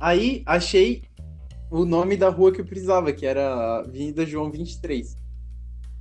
Aí 0.00 0.42
achei 0.44 1.04
o 1.70 1.85
nome 1.85 2.16
da 2.16 2.28
rua 2.28 2.50
que 2.50 2.61
eu 2.61 2.66
precisava, 2.66 3.12
que 3.12 3.25
era 3.25 3.78
Avenida 3.78 4.26
João 4.26 4.50
23. 4.50 5.16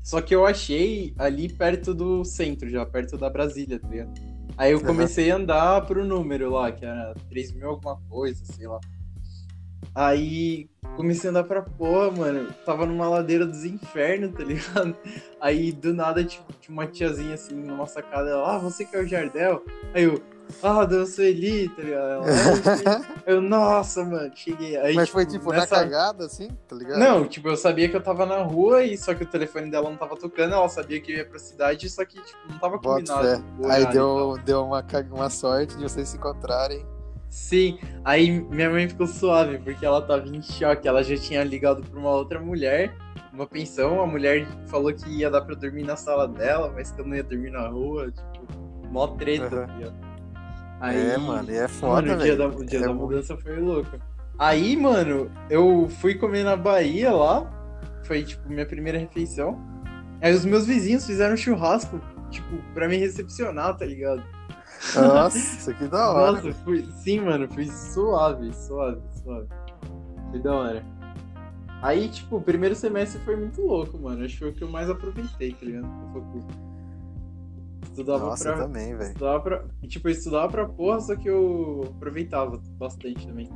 Só 0.06 0.22
que 0.22 0.36
eu 0.36 0.46
achei 0.46 1.16
ali 1.18 1.52
perto 1.52 1.92
do 1.92 2.24
centro, 2.24 2.70
já 2.70 2.86
perto 2.86 3.18
da 3.18 3.28
Brasília, 3.28 3.80
tá 3.80 3.88
ligado? 3.88 4.14
Aí 4.56 4.72
eu 4.72 4.80
comecei 4.80 5.32
uhum. 5.32 5.34
a 5.34 5.40
andar 5.40 5.86
pro 5.88 6.06
número 6.06 6.52
lá, 6.52 6.72
que 6.72 6.86
era 6.86 7.16
3 7.28 7.54
mil 7.54 7.70
alguma 7.70 8.00
coisa, 8.08 8.46
sei 8.46 8.68
lá. 8.68 8.80
Aí 9.96 10.70
comecei 10.96 11.28
a 11.28 11.32
andar 11.32 11.46
pra 11.46 11.64
porra, 11.64 12.12
mano. 12.12 12.54
Tava 12.64 12.86
numa 12.86 13.10
ladeira 13.10 13.48
dos 13.48 13.66
infernos, 13.66 14.32
tá 14.36 14.44
ligado? 14.44 14.96
Aí 15.42 15.72
do 15.72 15.92
nada, 15.92 16.24
tipo, 16.24 16.54
tinha 16.54 16.72
uma 16.72 16.86
tiazinha 16.86 17.34
assim 17.34 17.56
numa 17.56 17.88
sacada. 17.88 18.30
Ela, 18.30 18.58
ah, 18.58 18.60
você 18.60 18.86
que 18.86 18.96
é 18.96 19.00
o 19.00 19.08
Jardel? 19.08 19.66
Aí 19.92 20.04
eu, 20.04 20.22
ah, 20.64 20.86
deu 20.86 21.06
Sueli, 21.06 21.70
tá 21.70 21.82
ligado? 21.82 22.24
Eu, 23.26 23.42
nossa, 23.42 24.04
mano, 24.04 24.32
cheguei. 24.36 24.78
Aí, 24.78 24.96
Mas 24.96 25.08
tipo, 25.08 25.18
foi 25.18 25.26
tipo 25.26 25.52
nessa... 25.52 25.76
na 25.76 25.84
cagada, 25.84 26.26
assim, 26.26 26.50
tá 26.68 26.76
ligado? 26.76 27.00
Não, 27.00 27.28
tipo, 27.28 27.48
eu 27.50 27.58
sabia 27.58 27.90
que 27.90 27.96
eu 27.96 28.02
tava 28.02 28.26
na 28.26 28.42
rua 28.44 28.84
e 28.84 28.98
só 28.98 29.14
que 29.14 29.24
o 29.24 29.28
telefone 29.28 29.72
dela 29.72 29.90
não 29.90 29.98
tava 29.98 30.16
tocando, 30.16 30.54
ela 30.54 30.70
sabia 30.70 31.02
que 31.02 31.12
eu 31.12 31.18
ia 31.18 31.26
pra 31.26 31.40
cidade, 31.40 31.90
só 31.90 32.06
que, 32.06 32.22
tipo, 32.22 32.40
não 32.50 32.60
tava 32.60 32.78
combinado. 32.80 33.44
Aí 33.70 33.86
deu, 33.88 34.38
deu 34.46 34.64
uma, 34.64 34.86
uma 35.12 35.30
sorte 35.30 35.76
de 35.76 35.84
vocês 35.84 36.10
se 36.10 36.18
encontrarem. 36.18 36.86
Sim, 37.30 37.78
aí 38.04 38.32
minha 38.32 38.70
mãe 38.70 38.88
ficou 38.88 39.06
suave, 39.06 39.58
porque 39.58 39.86
ela 39.86 40.02
tava 40.02 40.26
em 40.26 40.42
choque. 40.42 40.88
Ela 40.88 41.04
já 41.04 41.18
tinha 41.18 41.44
ligado 41.44 41.82
pra 41.82 42.00
uma 42.00 42.12
outra 42.12 42.40
mulher, 42.40 42.96
uma 43.34 43.46
pensão. 43.46 44.02
A 44.02 44.08
mulher 44.08 44.48
falou 44.68 44.94
que 44.94 45.10
ia 45.10 45.30
dar 45.30 45.42
pra 45.42 45.54
dormir 45.54 45.84
na 45.84 45.98
sala 45.98 46.30
dela, 46.30 46.72
mas 46.74 46.92
que 46.92 47.02
eu 47.02 47.06
não 47.06 47.14
ia 47.14 47.24
dormir 47.24 47.52
na 47.52 47.68
rua. 47.68 48.10
Tipo, 48.10 48.88
mó 48.88 49.08
treta. 49.08 49.68
Uhum. 49.70 50.15
Aí, 50.80 51.12
é, 51.12 51.18
mano, 51.18 51.50
e 51.50 51.56
é 51.56 51.68
foda, 51.68 52.08
mano, 52.08 52.22
o 52.22 52.24
dia, 52.24 52.36
da, 52.36 52.48
o 52.48 52.66
dia 52.66 52.80
é 52.80 52.82
da 52.82 52.94
mudança 52.94 53.38
foi 53.38 53.60
louco. 53.60 53.98
Aí, 54.38 54.76
mano, 54.76 55.32
eu 55.50 55.88
fui 56.02 56.16
comer 56.16 56.44
na 56.44 56.56
Bahia 56.56 57.12
lá. 57.12 57.50
Foi, 58.04 58.24
tipo, 58.24 58.48
minha 58.50 58.66
primeira 58.66 58.98
refeição. 58.98 59.60
Aí 60.22 60.34
os 60.34 60.46
meus 60.46 60.66
vizinhos 60.66 61.06
fizeram 61.06 61.38
churrasco, 61.38 62.00
tipo, 62.30 62.58
pra 62.74 62.88
me 62.88 62.98
recepcionar, 62.98 63.76
tá 63.78 63.86
ligado? 63.86 64.24
Nossa, 64.96 65.74
que 65.74 65.88
da 65.88 66.12
hora. 66.12 66.32
Nossa, 66.34 66.52
fui, 66.64 66.86
sim, 67.04 67.22
mano, 67.22 67.48
fui 67.52 67.68
suave, 67.68 68.54
suave, 68.54 69.02
suave. 69.24 69.48
Foi 70.30 70.40
da 70.40 70.54
hora. 70.54 70.84
Aí, 71.82 72.10
tipo, 72.10 72.38
o 72.38 72.42
primeiro 72.42 72.76
semestre 72.76 73.20
foi 73.22 73.36
muito 73.36 73.62
louco, 73.62 73.98
mano. 73.98 74.24
Acho 74.24 74.34
que 74.34 74.40
foi 74.40 74.50
o 74.50 74.54
que 74.54 74.64
eu 74.64 74.70
mais 74.70 74.90
aproveitei, 74.90 75.54
tá 75.54 75.66
ligado? 75.66 75.88
Estudava 77.96 78.26
Nossa, 78.26 78.52
pra. 78.52 78.64
também, 78.64 78.94
velho. 78.94 79.12
Estudava 79.12 79.40
pra. 79.40 79.66
E, 79.82 79.88
tipo, 79.88 80.10
eu 80.10 80.12
estudava 80.12 80.52
pra 80.52 80.66
porra, 80.68 81.00
só 81.00 81.16
que 81.16 81.30
eu 81.30 81.94
aproveitava 81.96 82.62
bastante 82.78 83.26
também. 83.26 83.50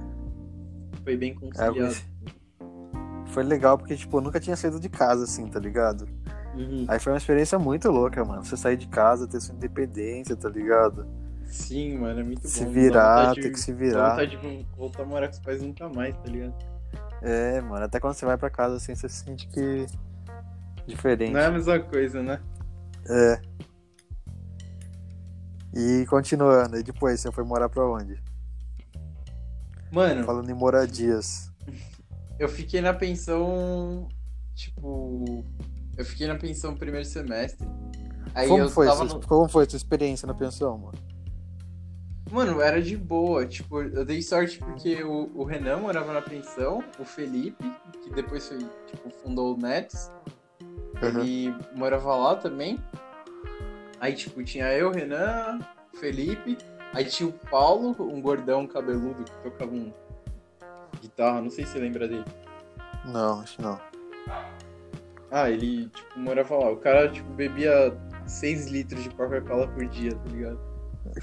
Foi 1.04 1.18
bem 1.18 1.36
conciliado. 1.36 1.78
É, 1.78 3.28
foi 3.28 3.44
legal 3.44 3.78
porque, 3.78 3.98
tipo, 3.98 4.18
eu 4.18 4.22
nunca 4.22 4.40
tinha 4.40 4.56
saído 4.56 4.80
de 4.80 4.88
casa, 4.88 5.26
assim, 5.26 5.46
tá 5.48 5.60
ligado? 5.60 6.08
Uhum. 6.56 6.86
Aí 6.88 7.00
foi 7.00 7.12
uma 7.12 7.18
experiência 7.18 7.60
muito 7.60 7.92
louca, 7.92 8.24
mano. 8.24 8.44
Você 8.46 8.56
sair 8.56 8.78
de 8.78 8.88
casa, 8.88 9.28
ter 9.28 9.42
sua 9.42 9.54
independência, 9.56 10.36
tá 10.38 10.48
ligado? 10.48 11.06
Sim, 11.44 11.98
mano, 11.98 12.22
é 12.22 12.24
muito 12.24 12.48
se 12.48 12.64
bom. 12.64 12.72
Se 12.72 12.74
virar, 12.74 13.36
ter 13.36 13.52
que 13.52 13.60
se 13.60 13.74
virar. 13.74 14.12
vontade 14.12 14.38
de 14.38 14.66
voltar 14.78 15.04
a 15.04 15.06
morar 15.06 15.28
com 15.28 15.34
os 15.34 15.40
pais 15.40 15.62
nunca 15.62 15.90
mais, 15.90 16.16
tá 16.16 16.30
ligado? 16.30 16.54
É, 17.22 17.60
mano, 17.60 17.84
até 17.84 18.00
quando 18.00 18.14
você 18.14 18.26
vai 18.26 18.38
pra 18.38 18.50
casa 18.50 18.78
assim, 18.78 18.96
você 18.96 19.10
sente 19.10 19.48
que. 19.50 19.86
Diferente. 20.88 21.34
Não 21.34 21.40
é 21.40 21.46
a 21.48 21.52
mesma 21.52 21.78
coisa, 21.80 22.24
né? 22.24 22.40
É. 23.06 23.42
E 25.74 26.06
continuando, 26.08 26.78
e 26.78 26.84
depois 26.84 27.20
você 27.20 27.32
foi 27.32 27.44
morar 27.44 27.70
pra 27.70 27.86
onde? 27.88 28.22
Mano. 29.92 30.24
Falando 30.24 30.50
em 30.50 30.54
moradias. 30.54 31.52
Eu 32.38 32.48
fiquei 32.48 32.82
na 32.82 32.94
pensão, 32.94 34.08
tipo, 34.56 35.44
eu 35.98 36.06
fiquei 36.06 36.28
na 36.28 36.36
pensão 36.36 36.76
primeiro 36.76 37.06
semestre. 37.06 37.68
Aí 38.34 38.48
como, 38.48 38.64
eu 38.64 38.70
foi 38.70 38.88
sua, 38.88 39.06
no... 39.06 39.28
como 39.28 39.50
foi 39.50 39.66
a 39.66 39.70
sua 39.70 39.78
experiência 39.78 40.26
na 40.26 40.34
pensão, 40.34 40.78
mano? 40.78 40.98
Mano, 42.32 42.62
era 42.62 42.82
de 42.82 42.96
boa. 42.96 43.46
Tipo, 43.46 43.82
eu 43.82 44.06
dei 44.06 44.22
sorte 44.22 44.60
porque 44.60 45.04
o, 45.04 45.32
o 45.36 45.44
Renan 45.44 45.78
morava 45.78 46.14
na 46.14 46.22
pensão, 46.22 46.84
o 47.00 47.04
Felipe, 47.04 47.64
que 48.04 48.12
depois 48.12 48.48
foi, 48.48 48.60
tipo, 48.60 49.10
fundou 49.24 49.56
o 49.56 49.58
Nets, 49.58 50.12
Uhum. 51.02 51.22
ele 51.22 51.56
morava 51.76 52.16
lá 52.16 52.36
também. 52.36 52.78
Aí, 54.00 54.14
tipo, 54.14 54.44
tinha 54.44 54.72
eu, 54.74 54.92
Renan, 54.92 55.60
Felipe, 56.00 56.58
aí 56.94 57.06
tinha 57.06 57.30
o 57.30 57.34
Paulo, 57.34 57.96
um 58.00 58.22
gordão 58.22 58.66
cabeludo 58.66 59.24
que 59.24 59.32
tocava 59.44 59.72
um 59.72 59.94
guitarra, 61.02 61.42
não 61.42 61.50
sei 61.50 61.66
se 61.66 61.74
você 61.74 61.80
lembra 61.80 62.08
dele. 62.08 62.26
Não, 63.06 63.42
acho 63.42 63.62
não. 63.62 63.80
Ah, 65.32 65.50
ele, 65.50 65.90
tipo, 65.90 66.20
morava 66.20 66.56
lá. 66.58 66.72
O 66.72 66.78
cara, 66.78 67.10
tipo, 67.10 67.30
bebia 67.34 67.96
6 68.26 68.68
litros 68.68 69.04
de 69.04 69.10
Coca-Cola 69.12 69.68
por 69.68 69.86
dia, 69.86 70.16
tá 70.16 70.30
ligado? 70.30 70.60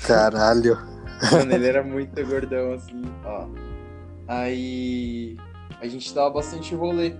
Caralho. 0.06 0.76
Mano, 1.33 1.52
ele 1.52 1.66
era 1.66 1.83
muito 1.85 2.25
gordão, 2.26 2.73
assim, 2.73 3.02
pá. 3.23 3.49
Aí 4.28 5.37
a 5.80 5.87
gente 5.87 6.14
dava 6.14 6.30
bastante 6.30 6.75
rolê. 6.75 7.14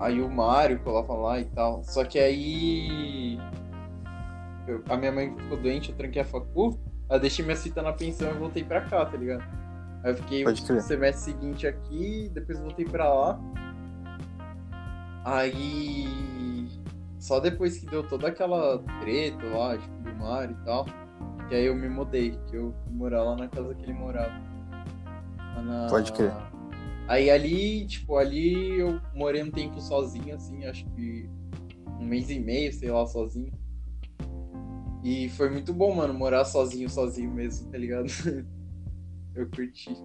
Aí 0.00 0.20
o 0.20 0.28
Mário 0.28 0.80
colava 0.80 1.14
lá 1.14 1.40
e 1.40 1.44
tal. 1.46 1.82
Só 1.84 2.04
que 2.04 2.18
aí. 2.18 3.38
Eu- 4.66 4.82
a 4.88 4.96
minha 4.96 5.12
mãe 5.12 5.34
ficou 5.36 5.56
doente, 5.60 5.90
eu 5.90 5.96
tranquei 5.96 6.22
a 6.22 6.24
facu. 6.24 6.78
Aí 7.08 7.16
eu 7.16 7.20
deixei 7.20 7.44
minha 7.44 7.56
cita 7.56 7.82
na 7.82 7.92
pensão 7.92 8.30
e 8.30 8.34
voltei 8.34 8.64
pra 8.64 8.80
cá, 8.82 9.04
tá 9.04 9.16
ligado? 9.16 9.42
Aí 10.04 10.10
eu 10.12 10.16
fiquei 10.16 10.44
o 10.78 10.80
semestre 10.80 11.32
seguinte 11.32 11.66
aqui, 11.66 12.30
depois 12.32 12.58
voltei 12.58 12.84
pra 12.84 13.12
lá. 13.12 13.40
Aí. 15.24 16.68
Só 17.18 17.38
depois 17.38 17.78
que 17.78 17.86
deu 17.86 18.02
toda 18.02 18.28
aquela 18.28 18.78
treta 19.00 19.46
lá, 19.46 19.78
tipo, 19.78 19.96
do 20.02 20.12
Mário 20.16 20.56
e 20.60 20.64
tal. 20.64 20.84
Que 21.48 21.54
aí 21.54 21.66
eu 21.66 21.74
me 21.76 21.88
mudei, 21.88 22.32
que 22.48 22.56
eu 22.56 22.74
fui 22.84 22.92
morar 22.92 23.22
lá 23.22 23.36
na 23.36 23.46
casa 23.48 23.74
que 23.74 23.82
ele 23.84 23.92
morava. 23.92 24.32
Na- 25.64 25.86
Pode 25.88 26.12
crer. 26.12 26.32
Aí 27.06 27.30
ali, 27.30 27.86
tipo, 27.86 28.16
ali 28.16 28.78
eu 28.80 29.00
morei 29.14 29.42
um 29.42 29.50
tempo 29.50 29.80
sozinho, 29.80 30.34
assim, 30.34 30.64
acho 30.64 30.84
que 30.90 31.28
um 32.00 32.04
mês 32.04 32.28
e 32.30 32.40
meio, 32.40 32.72
sei 32.72 32.90
lá, 32.90 33.06
sozinho. 33.06 33.52
E 35.02 35.28
foi 35.30 35.50
muito 35.50 35.72
bom, 35.72 35.94
mano, 35.94 36.14
morar 36.14 36.44
sozinho, 36.44 36.88
sozinho 36.88 37.30
mesmo, 37.32 37.70
tá 37.70 37.78
ligado? 37.78 38.06
eu 39.34 39.48
curti. 39.48 39.96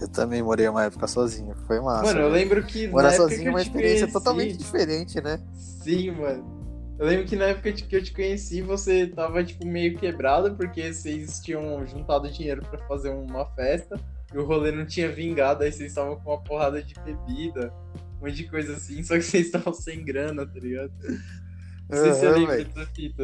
Eu 0.00 0.08
também 0.08 0.42
morei 0.42 0.66
uma 0.68 0.84
época 0.84 1.06
sozinho. 1.06 1.54
Foi 1.66 1.80
massa. 1.80 2.04
mano, 2.04 2.20
eu 2.20 2.30
velho. 2.30 2.42
lembro 2.42 2.64
que 2.64 2.88
Morar 2.88 3.08
na 3.08 3.14
época 3.14 3.28
sozinho 3.28 3.48
é 3.48 3.50
uma 3.50 3.62
experiência 3.62 4.06
conheci- 4.06 4.12
totalmente 4.12 4.56
diferente, 4.56 5.20
né? 5.20 5.40
Sim, 5.54 6.10
mano. 6.12 6.54
Eu 6.98 7.06
lembro 7.06 7.26
que 7.26 7.36
na 7.36 7.46
época 7.46 7.72
que 7.72 7.96
eu 7.96 8.02
te 8.02 8.12
conheci, 8.12 8.62
você 8.62 9.06
tava, 9.08 9.42
tipo, 9.42 9.66
meio 9.66 9.96
quebrado, 9.98 10.54
porque 10.54 10.92
vocês 10.92 11.40
tinham 11.40 11.84
juntado 11.86 12.30
dinheiro 12.30 12.62
pra 12.62 12.78
fazer 12.86 13.10
uma 13.10 13.44
festa, 13.54 13.98
e 14.32 14.38
o 14.38 14.44
rolê 14.44 14.70
não 14.70 14.86
tinha 14.86 15.10
vingado, 15.10 15.64
aí 15.64 15.72
vocês 15.72 15.90
estavam 15.90 16.16
com 16.16 16.30
uma 16.30 16.40
porrada 16.40 16.80
de 16.82 16.94
bebida, 16.94 17.72
um 18.20 18.26
monte 18.26 18.36
de 18.36 18.48
coisa 18.48 18.74
assim, 18.74 19.02
só 19.04 19.14
que 19.14 19.22
vocês 19.22 19.46
estavam 19.46 19.74
sem 19.74 20.04
grana, 20.04 20.46
tá 20.46 20.58
ligado? 20.60 20.92
Não 21.88 21.98
sei 21.98 22.12
se 22.14 22.28
lembra 22.28 22.56
velho. 22.56 22.68
dessa 22.68 22.86
fita. 22.90 23.22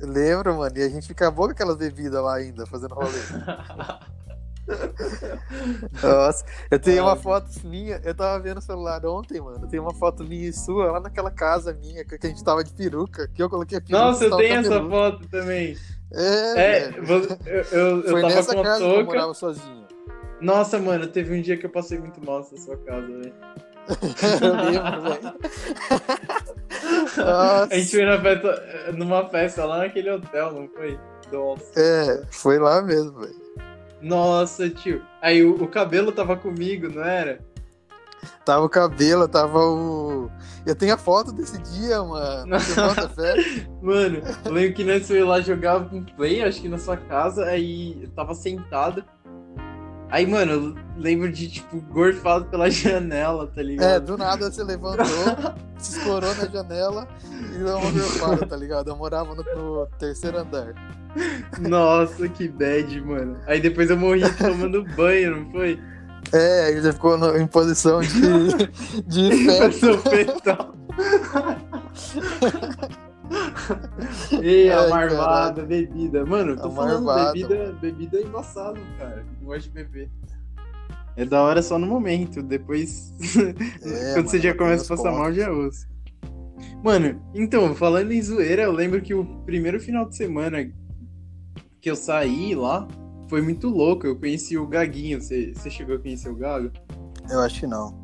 Eu 0.00 0.08
lembro, 0.08 0.56
mano. 0.56 0.76
E 0.76 0.82
a 0.82 0.88
gente 0.88 1.10
acabou 1.12 1.46
com 1.46 1.52
aquelas 1.52 1.76
bebidas 1.76 2.22
lá 2.22 2.36
ainda, 2.36 2.66
fazendo 2.66 2.94
rolê. 2.94 3.08
Nossa, 6.02 6.44
eu 6.70 6.78
tenho 6.78 7.02
uma 7.02 7.16
foto 7.16 7.48
minha, 7.64 8.00
eu 8.04 8.14
tava 8.14 8.40
vendo 8.40 8.58
o 8.58 8.62
celular 8.62 9.04
ontem, 9.04 9.40
mano. 9.40 9.58
Eu 9.64 9.68
tenho 9.68 9.82
uma 9.82 9.92
foto 9.94 10.24
minha 10.24 10.48
e 10.48 10.52
sua 10.52 10.92
lá 10.92 11.00
naquela 11.00 11.30
casa 11.30 11.72
minha, 11.74 12.04
que 12.04 12.14
a 12.14 12.28
gente 12.28 12.42
tava 12.44 12.62
de 12.62 12.72
peruca, 12.72 13.28
que 13.28 13.42
eu 13.42 13.50
coloquei 13.50 13.78
a 13.78 13.80
peruca. 13.80 14.04
Nossa, 14.04 14.24
eu 14.24 14.36
tenho 14.36 14.60
essa 14.60 14.80
foto 14.88 15.28
também. 15.28 15.76
É, 16.12 16.60
É, 16.60 16.88
eu, 16.96 17.04
eu, 17.72 18.02
eu 18.02 18.10
Foi 18.10 18.20
tava 18.22 18.34
nessa 18.34 18.54
com 18.54 18.60
a 18.60 18.64
casa 18.64 18.78
que 18.78 18.84
eu 18.84 18.90
touca. 18.94 19.04
morava 19.04 19.34
sozinho. 19.34 19.86
Nossa, 20.40 20.78
mano, 20.78 21.06
teve 21.06 21.36
um 21.36 21.40
dia 21.42 21.56
que 21.56 21.66
eu 21.66 21.70
passei 21.70 21.98
muito 21.98 22.24
mal 22.24 22.38
nessa 22.38 22.56
sua 22.56 22.76
casa, 22.76 23.06
velho. 23.06 23.32
velho. 27.20 27.68
A 27.70 27.74
gente 27.76 27.90
foi 27.90 28.04
na 28.04 28.20
festa, 28.20 28.92
numa 28.92 29.28
festa 29.28 29.64
lá 29.64 29.78
naquele 29.78 30.10
hotel, 30.10 30.52
não 30.52 30.68
foi? 30.68 30.98
Nossa. 31.30 31.80
É, 31.80 32.22
foi 32.30 32.58
lá 32.58 32.82
mesmo, 32.82 33.20
velho. 33.20 33.42
Nossa, 34.00 34.68
tio. 34.68 35.02
Aí 35.20 35.44
o, 35.44 35.62
o 35.62 35.68
cabelo 35.68 36.10
tava 36.12 36.36
comigo, 36.36 36.88
não 36.88 37.04
era? 37.04 37.40
Tava 38.44 38.64
o 38.64 38.68
cabelo, 38.68 39.28
tava 39.28 39.58
o. 39.58 40.30
Eu 40.66 40.74
tenho 40.74 40.94
a 40.94 40.98
foto 40.98 41.32
desse 41.32 41.58
dia, 41.58 42.02
mano. 42.02 42.46
Mano, 43.82 44.22
eu 44.44 44.52
lembro 44.52 44.74
que 44.74 44.84
nós 44.84 45.06
fomos 45.06 45.26
lá 45.26 45.40
jogar 45.40 45.78
um 45.78 46.04
play, 46.04 46.42
acho 46.42 46.60
que 46.60 46.68
na 46.68 46.78
sua 46.78 46.96
casa, 46.96 47.44
aí 47.46 48.00
eu 48.02 48.10
tava 48.10 48.34
sentado. 48.34 49.04
Aí, 50.12 50.26
mano, 50.26 50.52
eu 50.52 50.74
lembro 51.00 51.32
de, 51.32 51.48
tipo, 51.48 51.80
gorfado 51.80 52.44
pela 52.44 52.68
janela, 52.70 53.46
tá 53.46 53.62
É, 53.62 53.64
ligado? 53.64 54.04
do 54.04 54.18
nada 54.18 54.50
você 54.50 54.62
levantou, 54.62 55.06
se 55.78 55.96
escorou 55.98 56.34
na 56.36 56.44
janela 56.46 57.08
e 57.54 57.58
deu 57.58 57.78
uma 57.78 57.90
gorfada, 57.90 58.46
tá 58.46 58.54
ligado? 58.54 58.90
Eu 58.90 58.96
morava 58.96 59.34
no, 59.34 59.42
no 59.42 59.86
terceiro 59.98 60.36
andar. 60.38 60.74
Nossa, 61.58 62.28
que 62.28 62.46
bad, 62.46 63.00
mano. 63.00 63.38
Aí 63.46 63.58
depois 63.58 63.88
eu 63.88 63.96
morri 63.96 64.30
tomando 64.34 64.84
banho, 64.94 65.40
não 65.44 65.50
foi? 65.50 65.80
É, 66.30 66.66
aí 66.66 66.78
você 66.80 66.92
ficou 66.92 67.16
no- 67.16 67.34
em 67.36 67.46
posição 67.46 68.00
de, 68.00 68.12
de 69.06 69.30
fetal. 70.10 70.76
Ei, 74.42 74.70
a 74.70 74.88
marvada, 74.88 75.64
bebida. 75.64 76.24
Mano, 76.24 76.52
eu 76.52 76.56
tô 76.56 76.70
falando, 76.70 77.04
marvada, 77.04 77.32
bebida, 77.32 77.72
bebida 77.80 78.18
é 78.18 78.22
embaçado, 78.22 78.80
cara. 78.98 79.24
Não 79.40 79.46
gosto 79.46 79.64
de 79.64 79.70
beber. 79.70 80.10
É 81.16 81.24
da 81.24 81.42
hora 81.42 81.62
só 81.62 81.78
no 81.78 81.86
momento, 81.86 82.42
depois. 82.42 83.12
É, 83.82 84.14
quando 84.14 84.28
você 84.28 84.36
mano, 84.36 84.42
já 84.42 84.50
tem 84.50 84.56
começa 84.56 84.84
a 84.84 84.96
passar 84.96 85.10
mal, 85.10 85.24
pontos. 85.24 85.36
já 85.36 85.50
usa. 85.50 85.86
Mano, 86.82 87.22
então, 87.34 87.74
falando 87.74 88.12
em 88.12 88.22
zoeira, 88.22 88.62
eu 88.62 88.72
lembro 88.72 89.00
que 89.00 89.14
o 89.14 89.24
primeiro 89.44 89.80
final 89.80 90.08
de 90.08 90.16
semana 90.16 90.70
que 91.80 91.90
eu 91.90 91.96
saí 91.96 92.54
lá 92.54 92.86
foi 93.28 93.42
muito 93.42 93.68
louco. 93.68 94.06
Eu 94.06 94.18
conheci 94.18 94.56
o 94.56 94.66
Gaguinho. 94.66 95.20
Você, 95.20 95.52
você 95.54 95.70
chegou 95.70 95.96
a 95.96 95.98
conhecer 95.98 96.28
o 96.28 96.34
Gago? 96.36 96.70
Eu 97.30 97.40
acho 97.40 97.60
que 97.60 97.66
não. 97.66 98.01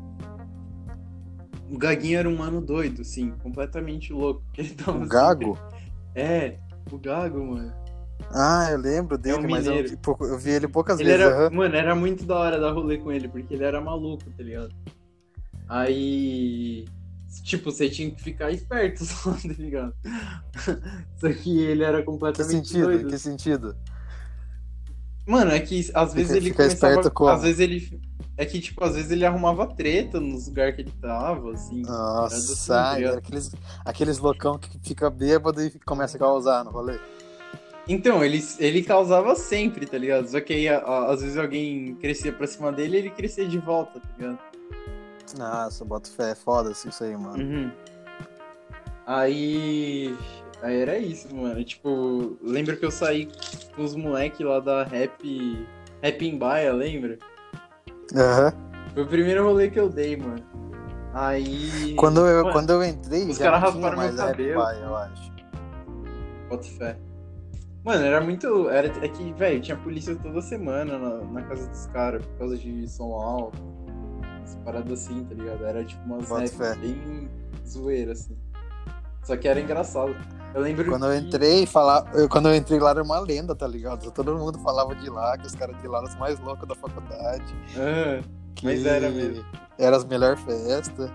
O 1.71 1.77
Gaguinho 1.77 2.19
era 2.19 2.27
um 2.29 2.35
mano 2.35 2.59
doido, 2.61 3.01
assim, 3.01 3.31
completamente 3.43 4.11
louco. 4.11 4.41
Ele 4.57 4.69
tava 4.69 4.91
O 4.91 5.01
sempre- 5.01 5.09
Gago? 5.09 5.59
É, 6.15 6.57
o 6.91 6.97
Gago, 6.97 7.45
mano. 7.45 7.73
Ah, 8.31 8.67
eu 8.71 8.77
lembro 8.77 9.17
dele, 9.17 9.37
um 9.45 9.49
mas 9.49 9.65
eu, 9.65 9.73
eu 9.75 10.37
vi 10.37 10.49
ele 10.51 10.67
poucas 10.67 10.99
Ele 10.99 11.09
vezes. 11.09 11.25
era, 11.25 11.45
aham. 11.45 11.55
mano, 11.55 11.75
era 11.75 11.95
muito 11.95 12.25
da 12.25 12.37
hora 12.37 12.59
dar 12.59 12.71
rolê 12.73 12.97
com 12.97 13.11
ele, 13.11 13.27
porque 13.29 13.53
ele 13.53 13.63
era 13.63 13.79
maluco, 13.79 14.25
tá 14.35 14.43
ligado? 14.43 14.73
Aí, 15.67 16.85
tipo, 17.43 17.71
você 17.71 17.89
tinha 17.89 18.11
que 18.11 18.21
ficar 18.21 18.51
esperto 18.51 19.03
só, 19.05 19.31
tá 19.31 19.53
ligado? 19.57 19.93
Só 21.17 21.31
que 21.31 21.59
ele 21.61 21.83
era 21.83 21.99
Que 21.99 22.03
completamente 22.05 22.67
sentido? 22.67 22.85
doido. 22.85 23.07
Que 23.09 23.17
sentido? 23.17 23.75
Mano, 25.27 25.51
é 25.51 25.59
que 25.59 25.89
às 25.93 26.13
vezes 26.13 26.31
ele 26.31 26.49
fica 26.49 26.63
começava... 26.63 26.93
esperto 26.93 27.13
como? 27.13 27.29
Às 27.29 27.41
vezes 27.43 27.59
ele... 27.59 28.01
É 28.41 28.45
que, 28.45 28.57
tipo, 28.61 28.81
às 28.85 28.95
vezes 28.95 29.11
ele 29.11 29.25
arrumava 29.25 29.67
treta 29.67 30.17
nos 30.17 30.47
lugares 30.47 30.73
que 30.73 30.81
ele 30.83 30.93
tava, 31.01 31.51
assim. 31.51 31.81
Nossa, 31.81 32.35
assim, 32.95 33.03
aqueles, 33.17 33.51
aqueles 33.83 34.17
loucão 34.17 34.57
que 34.57 34.79
fica 34.81 35.09
bêbado 35.09 35.61
e 35.61 35.71
começa 35.85 36.15
a 36.15 36.19
causar 36.21 36.63
no 36.63 36.71
rolê. 36.71 36.97
Então, 37.85 38.23
ele, 38.23 38.41
ele 38.59 38.81
causava 38.81 39.35
sempre, 39.35 39.85
tá 39.85 39.97
ligado? 39.97 40.25
Só 40.29 40.39
que 40.39 40.53
aí, 40.53 40.69
a- 40.69 40.77
a- 40.77 41.11
às 41.11 41.21
vezes 41.21 41.35
alguém 41.37 41.95
crescia 41.95 42.31
pra 42.31 42.47
cima 42.47 42.71
dele 42.71 42.95
e 42.95 42.99
ele 42.99 43.09
crescia 43.09 43.45
de 43.45 43.57
volta, 43.57 43.99
tá 43.99 44.07
ligado? 44.17 44.39
Nossa, 45.37 45.83
bota 45.83 46.09
fé, 46.09 46.33
foda 46.33 46.71
isso 46.71 47.03
aí, 47.03 47.17
mano. 47.17 47.43
Uhum. 47.43 47.71
Aí. 49.05 50.15
Aí 50.61 50.77
era 50.79 50.97
isso, 50.97 51.33
mano. 51.35 51.61
Tipo, 51.63 52.37
lembro 52.41 52.77
que 52.77 52.85
eu 52.85 52.91
saí 52.91 53.27
com 53.75 53.83
os 53.83 53.95
moleques 53.95 54.45
lá 54.45 54.59
da 54.61 54.83
Rap. 54.83 55.67
Rap 56.01 56.21
em 56.25 56.37
Baia, 56.37 56.71
lembra? 56.73 57.17
Aham. 58.15 58.53
Foi 58.93 59.03
o 59.03 59.07
primeiro 59.07 59.43
rolê 59.43 59.69
que 59.69 59.79
eu 59.79 59.89
dei, 59.89 60.17
mano. 60.17 60.43
Aí. 61.13 61.95
Quando, 61.95 62.25
eu, 62.25 62.43
Mano, 62.43 62.53
quando 62.53 62.69
eu 62.71 62.83
entrei, 62.83 63.27
os 63.27 63.37
caras 63.37 63.61
rasparam 63.61 63.97
mais 63.97 64.13
meu 64.13 64.25
cabelo. 64.25 64.61
Buy, 64.61 64.81
eu 64.81 64.95
acho. 64.95 65.31
Bota 66.49 66.63
fé. 66.63 66.97
Mano, 67.83 68.05
era 68.05 68.21
muito. 68.21 68.69
Era, 68.69 68.87
é 69.03 69.07
que, 69.07 69.33
velho, 69.33 69.61
tinha 69.61 69.77
polícia 69.77 70.15
toda 70.15 70.41
semana 70.41 70.97
na, 70.97 71.17
na 71.25 71.41
casa 71.43 71.67
dos 71.67 71.85
caras 71.87 72.25
por 72.25 72.37
causa 72.37 72.57
de 72.57 72.87
som 72.87 73.13
alto. 73.13 73.57
Umas 74.37 74.55
paradas 74.63 74.91
assim, 74.91 75.23
tá 75.23 75.33
ligado? 75.33 75.65
Era 75.65 75.83
tipo 75.83 76.03
umas 76.05 76.29
bem 76.77 77.29
zoeira, 77.67 78.11
assim. 78.11 78.37
Só 79.23 79.35
que 79.37 79.47
era 79.47 79.59
engraçado. 79.59 80.15
Eu 80.53 80.61
lembro 80.61 80.85
Quando 80.85 81.05
eu 81.05 81.15
entrei, 81.15 81.65
falar, 81.65 82.09
eu, 82.13 82.27
quando 82.27 82.49
eu 82.49 82.55
entrei 82.55 82.79
lá 82.79 82.91
era 82.91 83.03
uma 83.03 83.19
lenda, 83.19 83.55
tá 83.55 83.67
ligado? 83.67 84.09
Todo 84.11 84.35
mundo 84.35 84.57
falava 84.59 84.95
de 84.95 85.09
lá, 85.09 85.37
que 85.37 85.45
os 85.45 85.53
caras 85.53 85.79
de 85.79 85.87
lá 85.87 85.99
eram 85.99 86.07
os 86.07 86.15
mais 86.15 86.39
loucos 86.39 86.67
da 86.67 86.75
faculdade. 86.75 87.53
Que 88.55 88.65
Mas 88.65 88.85
era 88.85 89.09
mesmo. 89.09 89.45
Era 89.77 89.95
as 89.95 90.05
melhores 90.05 90.41
festas. 90.41 91.11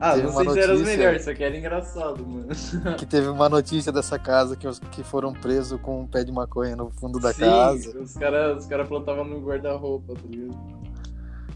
Ah, 0.00 0.14
teve 0.14 0.26
não 0.26 0.32
sei 0.32 0.50
se 0.50 0.60
era 0.60 0.74
os 0.74 0.82
melhores, 0.82 1.24
só 1.24 1.34
que 1.34 1.42
era 1.42 1.56
engraçado, 1.56 2.24
mano. 2.24 2.48
Que 2.96 3.06
teve 3.06 3.28
uma 3.28 3.48
notícia 3.48 3.90
dessa 3.90 4.18
casa 4.18 4.56
que, 4.56 4.66
os, 4.66 4.78
que 4.78 5.02
foram 5.02 5.32
presos 5.32 5.80
com 5.80 6.02
um 6.02 6.06
pé 6.06 6.22
de 6.22 6.30
maconha 6.30 6.76
no 6.76 6.90
fundo 6.90 7.18
da 7.18 7.32
Sim, 7.32 7.40
casa. 7.40 8.00
Os 8.00 8.14
caras 8.14 8.62
os 8.62 8.66
cara 8.66 8.84
plantavam 8.84 9.24
no 9.24 9.40
guarda-roupa, 9.40 10.14
tá 10.14 10.22
ligado? 10.28 10.56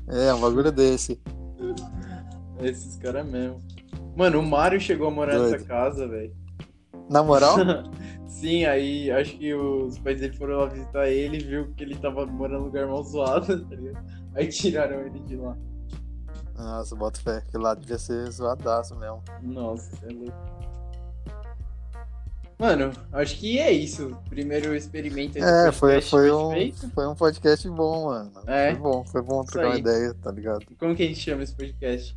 É, 0.09 0.35
um 0.35 0.41
bagulho 0.41 0.73
desse. 0.73 1.21
Esses 2.61 2.97
caras 2.97 3.25
mesmo. 3.27 3.59
Mano, 4.17 4.41
o 4.41 4.47
Mário 4.47 4.81
chegou 4.81 5.09
a 5.09 5.11
morar 5.11 5.37
Doido. 5.37 5.53
nessa 5.53 5.65
casa, 5.65 6.07
velho. 6.07 6.35
Na 7.11 7.23
moral? 7.23 7.57
Sim, 8.27 8.65
aí 8.65 9.11
acho 9.11 9.37
que 9.39 9.55
os 9.55 9.99
pais 9.99 10.21
dele 10.21 10.37
foram 10.37 10.59
lá 10.59 10.67
visitar 10.67 11.09
ele 11.09 11.37
e 11.39 11.45
viu 11.45 11.73
que 11.77 11.85
ele 11.85 11.97
tava 11.97 12.27
morando 12.27 12.61
num 12.61 12.67
lugar 12.67 12.87
mal 12.87 13.03
zoado, 13.03 13.65
tá 13.69 13.77
ligado? 13.77 14.05
Aí 14.35 14.49
tiraram 14.49 15.01
ele 15.01 15.21
de 15.21 15.37
lá. 15.37 15.57
Nossa, 16.57 16.95
bota 16.95 17.21
fé, 17.21 17.43
que 17.51 17.57
lá 17.57 17.75
devia 17.75 17.99
ser 17.99 18.31
zoadaço 18.31 18.97
mesmo. 18.97 19.23
Nossa, 19.43 19.91
é 20.05 20.13
louco. 20.13 20.53
Mano, 22.59 22.93
acho 23.13 23.39
que 23.39 23.59
é 23.59 23.73
isso. 23.73 24.17
Primeiro 24.29 24.75
experimento 24.75 25.37
É, 25.39 25.73
foi, 25.73 26.01
foi, 26.01 26.31
um, 26.31 26.73
foi 26.95 27.09
um 27.09 27.15
podcast 27.15 27.69
bom, 27.69 28.07
mano. 28.07 28.31
É. 28.47 28.73
Foi 28.73 28.81
bom, 28.81 29.05
foi 29.05 29.23
bom 29.23 29.45
trocar 29.45 29.69
uma 29.69 29.79
ideia, 29.79 30.15
tá 30.15 30.31
ligado? 30.31 30.65
Como 30.79 30.95
que 30.95 31.03
a 31.03 31.07
gente 31.07 31.19
chama 31.19 31.43
esse 31.43 31.55
podcast? 31.55 32.17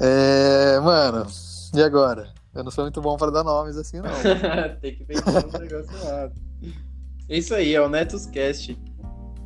É, 0.00 0.80
mano, 0.80 1.26
e 1.74 1.82
agora? 1.82 2.32
Eu 2.54 2.64
não 2.64 2.70
sou 2.70 2.84
muito 2.84 3.00
bom 3.00 3.16
para 3.16 3.30
dar 3.30 3.44
nomes 3.44 3.76
assim, 3.76 3.98
não. 3.98 4.10
Tem 4.80 4.94
que 4.94 5.04
pensar 5.04 5.46
no 5.46 5.58
negócio 5.58 6.04
lá. 6.04 6.30
É 7.28 7.38
isso 7.38 7.54
aí, 7.54 7.74
é 7.74 7.80
o 7.80 7.88
Netoscast. 7.88 8.78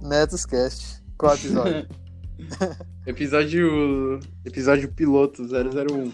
Netoscast. 0.03 1.03
Qual 1.17 1.35
episódio? 1.35 1.87
episódio. 3.07 4.21
Episódio 4.45 4.93
piloto 4.93 5.43
001. 5.45 6.13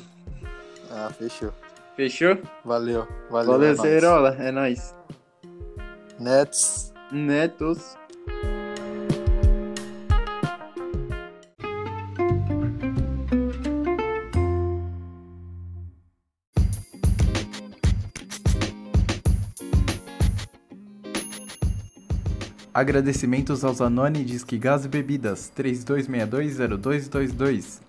Ah, 0.90 1.11
fechou. 1.11 1.53
Fechou? 1.97 2.38
Valeu. 2.64 3.07
Valeu, 3.31 3.53
Valeu 3.53 3.71
é 3.71 3.77
Cerola. 3.77 4.37
É 4.38 4.51
nóis. 4.51 4.95
Nets. 6.18 6.92
Netos. 7.11 7.97
Agradecimentos 22.74 23.64
aos 23.64 23.82
Anone 23.82 24.24
Disque 24.24 24.56
Gás 24.56 24.87
e 24.87 24.88
Bebidas 24.88 25.52
32620222. 25.54 27.82